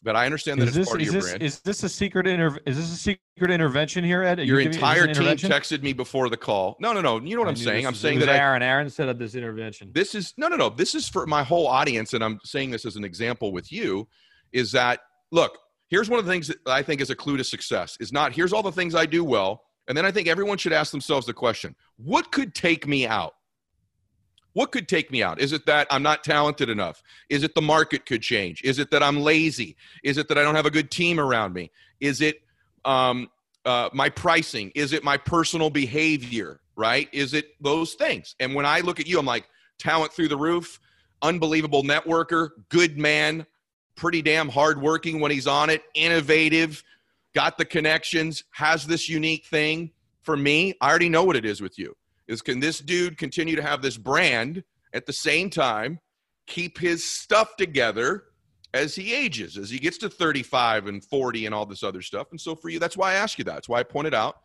[0.03, 1.43] that I understand that Is it's this part of is your this brand.
[1.43, 4.39] is this a secret inter- is this a secret intervention here, Ed?
[4.39, 6.75] Are your you giving- is this entire team texted me before the call.
[6.79, 7.19] No, no, no.
[7.21, 7.87] You know what I I'm saying?
[7.87, 8.61] I'm saying that I, Aaron.
[8.61, 9.91] Aaron set up this intervention.
[9.93, 12.85] this is no no no this is for my whole audience and i'm saying this
[12.85, 14.07] as an example with you
[14.51, 14.99] is that
[15.31, 15.57] look
[15.89, 18.33] here's one of the things that i think is a clue to success is not
[18.33, 21.25] here's all the things i do well and then i think everyone should ask themselves
[21.25, 23.33] the question what could take me out
[24.53, 27.61] what could take me out is it that i'm not talented enough is it the
[27.61, 30.71] market could change is it that i'm lazy is it that i don't have a
[30.71, 32.41] good team around me is it
[32.85, 33.29] um,
[33.65, 34.71] uh, my pricing?
[34.75, 36.59] Is it my personal behavior?
[36.75, 37.07] Right?
[37.11, 38.35] Is it those things?
[38.39, 39.47] And when I look at you, I'm like
[39.77, 40.79] talent through the roof,
[41.21, 43.45] unbelievable networker, good man,
[43.95, 46.83] pretty damn hardworking when he's on it, innovative,
[47.35, 49.91] got the connections, has this unique thing.
[50.23, 51.95] For me, I already know what it is with you.
[52.27, 54.63] Is can this dude continue to have this brand
[54.93, 55.99] at the same time,
[56.47, 58.25] keep his stuff together
[58.73, 62.27] as he ages, as he gets to 35 and 40 and all this other stuff.
[62.31, 63.53] And so for you, that's why I asked you that.
[63.53, 64.37] That's why I pointed out.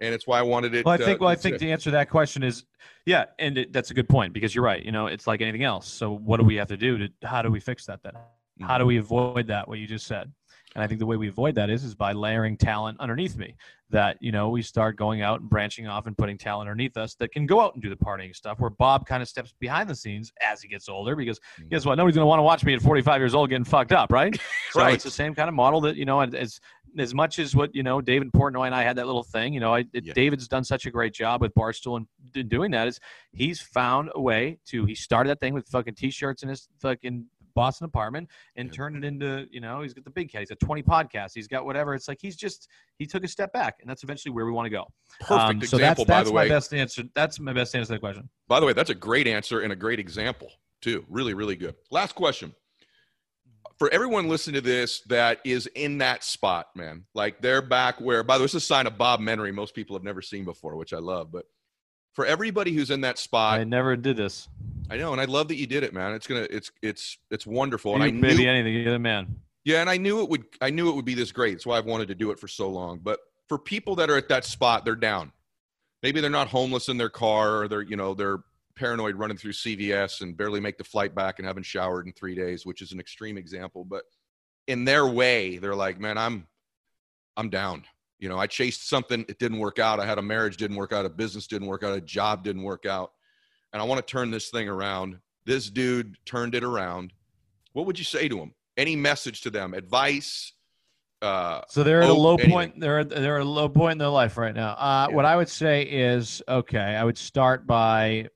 [0.00, 0.84] And it's why I wanted it.
[0.84, 1.20] Well, I think.
[1.20, 2.64] Uh, well, I think to answer that question is,
[3.06, 4.84] yeah, and it, that's a good point because you're right.
[4.84, 5.86] You know, it's like anything else.
[5.86, 7.08] So, what do we have to do to?
[7.22, 8.14] How do we fix that then?
[8.60, 9.68] How do we avoid that?
[9.68, 10.32] What you just said.
[10.74, 13.54] And I think the way we avoid that is is by layering talent underneath me.
[13.90, 17.14] That you know we start going out and branching off and putting talent underneath us
[17.16, 18.58] that can go out and do the partying stuff.
[18.58, 21.68] Where Bob kind of steps behind the scenes as he gets older, because Mm-hmm.
[21.68, 21.96] guess what?
[21.96, 24.34] Nobody's going to want to watch me at 45 years old getting fucked up, right?
[24.72, 24.94] So Right.
[24.94, 26.58] it's the same kind of model that you know as
[26.98, 29.52] as much as what you know David Portnoy and I had that little thing.
[29.52, 30.12] You know, I, it, Yeah.
[30.14, 31.98] David's done such a great job with Barstool
[32.34, 32.88] and doing that.
[32.88, 32.98] Is
[33.34, 37.26] he's found a way to he started that thing with fucking t-shirts in his fucking
[37.54, 38.72] Boston apartment and Yeah.
[38.72, 40.40] turned it into you know he's got the big cat.
[40.40, 41.32] He's got 20 podcasts.
[41.34, 41.94] He's got whatever.
[41.94, 44.66] It's like he's just he took a step back, and that's eventually where we want
[44.66, 44.86] to go.
[45.20, 46.48] Perfect Um, so example, that's, by that's the my way.
[46.48, 47.02] best answer.
[47.14, 48.28] That's my best answer to that question.
[48.48, 50.50] By the way, that's a great answer and a great example,
[50.80, 51.04] too.
[51.08, 51.74] Really, really good.
[51.90, 52.54] Last question.
[53.78, 58.22] For everyone listening to this that is in that spot, man, like they're back where,
[58.22, 60.76] by the way, it's a sign of Bob Menery most people have never seen before,
[60.76, 61.32] which I love.
[61.32, 61.46] But
[62.12, 64.48] for everybody who's in that spot, I never did this.
[64.90, 66.12] I know, and I love that you did it, man.
[66.12, 67.94] It's gonna, it's, it's, it's wonderful.
[67.94, 68.74] And You, I knew, maybe anything.
[68.74, 69.36] You're the man.
[69.64, 70.44] yeah, and I knew it would.
[70.60, 71.52] I knew it would be this great.
[71.52, 73.00] That's why I've wanted to do it for so long.
[73.02, 75.32] But for people that are at that spot, they're down.
[76.02, 78.38] Maybe they're not homeless in their car, or they're you know they're
[78.74, 82.34] paranoid running through CVS and barely make the flight back and haven't showered in three
[82.34, 83.84] days, which is an extreme example.
[83.84, 84.04] But
[84.66, 86.46] in their way, they're like, man, I'm
[87.36, 87.84] I'm down.
[88.18, 89.98] You know, I chased something, it didn't work out.
[89.98, 91.04] I had a marriage, didn't work out.
[91.04, 91.92] A business didn't work out.
[91.92, 93.12] A job didn't work out.
[93.72, 95.18] And I want to turn this thing around.
[95.44, 97.12] This dude turned it around.
[97.72, 98.52] What would you say to him?
[98.76, 99.74] Any message to them?
[99.74, 100.52] Advice?
[101.20, 102.50] Uh, So they're at a low anything.
[102.50, 102.80] point.
[102.80, 104.72] They're at, they're at a low point in their life right now.
[104.72, 108.28] Uh, What I would say is, okay, I would start by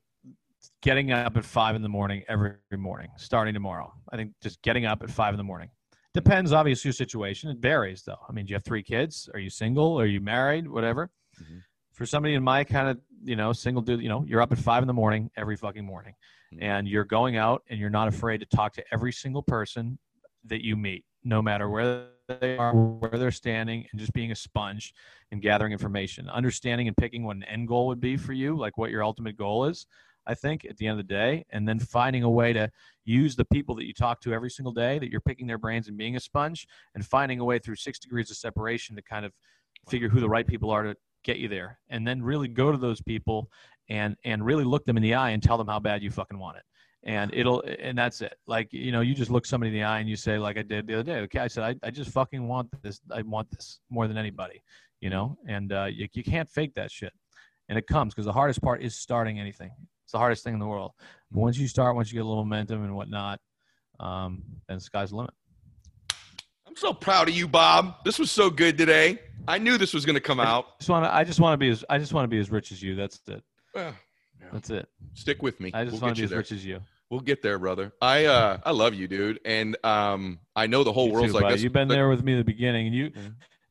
[0.83, 3.93] getting up at five in the morning every morning, starting tomorrow.
[4.11, 5.71] I think just getting up at five in the morning.
[6.15, 7.51] Depends, obviously, your situation.
[7.51, 8.19] It varies, though.
[8.29, 9.29] I mean, do you have three kids?
[9.35, 10.01] Are you single?
[10.01, 10.67] Are you married?
[10.69, 11.11] Whatever.
[11.43, 11.63] Mhm.
[11.93, 14.59] For somebody in my kind of, you know, single dude, you know, you're up at
[14.59, 16.15] five in the morning every fucking morning,
[16.53, 16.63] Mhm.
[16.63, 19.99] and you're going out and you're not afraid to talk to every single person
[20.45, 22.09] that you meet, no matter where
[22.41, 24.95] they are, where they're standing, and just being a sponge
[25.33, 28.79] and gathering information, understanding and picking what an end goal would be for you, like
[28.79, 29.87] what your ultimate goal is.
[30.29, 32.69] I think at the end of the day, and then finding a way to
[33.05, 35.87] use the people that you talk to every single day that you're picking their brains
[35.87, 39.25] and being a sponge, and finding a way through six degrees of separation to kind
[39.25, 39.33] of
[39.89, 40.97] figure who the right people are to
[41.27, 43.51] get you there, and then really go to those people
[43.89, 46.39] and and really look them in the eye and tell them how bad you fucking
[46.39, 46.63] want it.
[47.05, 48.37] And it'll and that's it.
[48.47, 50.63] Like you know you just look somebody in the eye and you say like i
[50.63, 53.49] did the other day okay i said i, I just fucking want this i want
[53.51, 54.63] this more than anybody
[55.01, 55.39] you know?
[55.47, 57.13] And uh, you, you can't fake that shit.
[57.69, 59.71] And it comes because the hardest part is starting anything.
[60.05, 60.93] It's the hardest thing in the world.
[61.31, 63.41] But once you start once you get a little momentum and whatnot
[63.99, 65.33] um, then the sky's the limit.
[65.46, 65.46] I'm
[66.77, 67.97] so proud of you, Bob.
[68.05, 69.19] This was so good today.
[69.49, 70.79] I knew this was going to come out.
[70.81, 72.51] just want to i just want to be as i just want to be as
[72.51, 73.95] rich as you that's it Well,
[74.53, 75.71] that's it stick with me.
[75.73, 76.39] i just We'll want get to be as there.
[76.39, 77.93] rich as you We'll get there, brother.
[78.03, 81.39] I uh I love you, dude, and um I know the whole You world's too,
[81.39, 81.63] like this.
[81.63, 83.13] You've been there with me in the beginning, and you.
[83.15, 83.23] Yeah.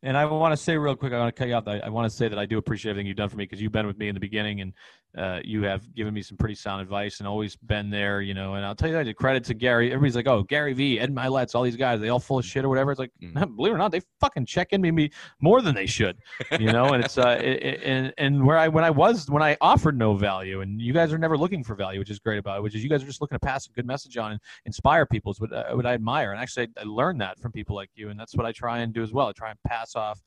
[0.03, 1.67] And I want to say real quick, I want to cut you off.
[1.67, 3.59] I, I want to say that I do appreciate everything you've done for me because
[3.61, 4.71] you've been with me in the beginning, and
[5.17, 8.55] uh, you have given me some pretty sound advice and always been there, you know.
[8.55, 9.87] And I'll tell you that credit to Gary.
[9.91, 12.65] Everybody's like, "Oh, Gary V, Ed Mylett's, all these guys, they all full of shit
[12.65, 13.55] or whatever." It's like, Mhm.
[13.55, 15.09] believe it or not, they fucking check in me
[15.39, 16.17] more than they should,
[16.59, 16.93] you know.
[16.93, 19.97] and it's uh, it, it- and and where I when I was when I offered
[19.97, 22.63] no value, and you guys are never looking for value, which is great about it.
[22.63, 25.05] Which is you guys are just looking to pass a good message on and inspire
[25.05, 26.31] people is what, uh, what I admire.
[26.33, 28.79] And actually, I, I learned that from people like you, and that's what I try
[28.79, 29.27] and do as well.
[29.27, 30.19] I try and pass off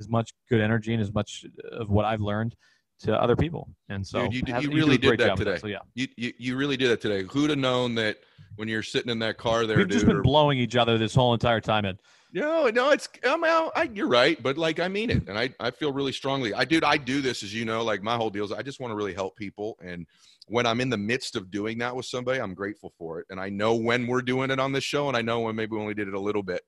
[0.00, 2.56] as much good energy and as much of what I've learned
[3.00, 3.68] to other people.
[3.88, 5.58] And so Dude, you have- you do really did that today.
[5.58, 7.24] So yeah, You, you you really did it today.
[7.30, 8.18] Who'd have known that
[8.56, 9.92] when you're sitting in that car there, we've dude?
[9.94, 11.84] just been or- blowing each other this whole entire time.
[11.84, 11.98] Ed.
[12.32, 13.72] no, no, it's I'm out.
[13.76, 16.54] I, you're right, but like I mean it, and I I feel really strongly.
[16.54, 17.82] I dude, I do this as you know.
[17.82, 20.06] Like my whole deal is I just want to really help people, and
[20.46, 23.40] when I'm in the midst of doing that with somebody, I'm grateful for it, and
[23.40, 25.80] I know when we're doing it on this show, and I know when maybe we
[25.80, 26.62] only did it a little bit,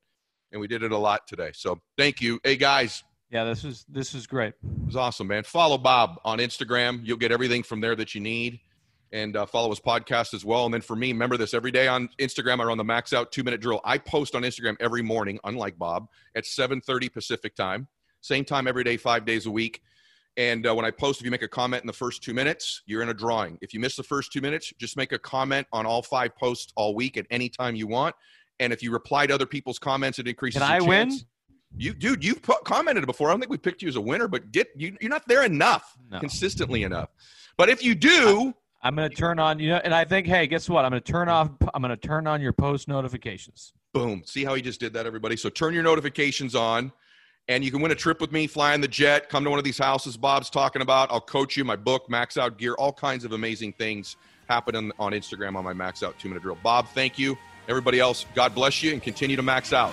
[0.53, 1.51] and we did it a lot today.
[1.55, 2.41] So thank you.
[2.43, 4.55] Hey guys, Yeah, this is this is great.
[4.63, 5.43] It was awesome, man.
[5.43, 7.01] Follow Bob on Instagram.
[7.03, 8.61] You'll get everything from there that you need.
[9.13, 10.65] And uh, follow his podcast as well.
[10.65, 13.31] And then for me, remember this every day on Instagram, I run the Max Out
[13.31, 13.81] Two Minute Drill.
[13.85, 17.87] I post on Instagram every morning, unlike Bob, at 7:30 Pacific time,
[18.21, 19.81] same time every day, five days a week.
[20.37, 22.83] And uh, when I post, if you make a comment in the first two minutes,
[22.85, 23.59] you're in a drawing.
[23.63, 26.73] If you miss the first two minutes, just make a comment on all five posts
[26.77, 28.15] all week at any time you want.
[28.61, 30.61] And if you reply to other people's comments, it increases.
[30.61, 31.13] Can your I win?
[31.79, 33.29] You, dude, you've put, commented before.
[33.29, 35.45] I don't think we picked you as a winner, but get you, you're not there
[35.45, 36.21] enough, No.
[36.21, 37.11] consistently enough.
[37.59, 40.69] But if you do, I'm gonna turn on you know, and I think, hey, guess
[40.69, 40.85] what?
[40.85, 41.51] I'm gonna turn off.
[41.75, 43.73] I'm gonna turn on your post notifications.
[43.93, 44.23] boom.
[44.27, 45.37] See how he just did that, everybody?
[45.37, 46.93] So turn your notifications on,
[47.49, 49.59] and you can win a trip with me, fly in the jet, come to one
[49.59, 51.11] of these houses Bob's talking about.
[51.11, 54.17] I'll coach you, my book, Max Out Gear, all kinds of amazing things
[54.49, 56.59] happen on, on Instagram on my Max Out two minute drill.
[56.63, 57.37] Bob, thank you.
[57.69, 59.93] Everybody else, God bless you and continue to max out.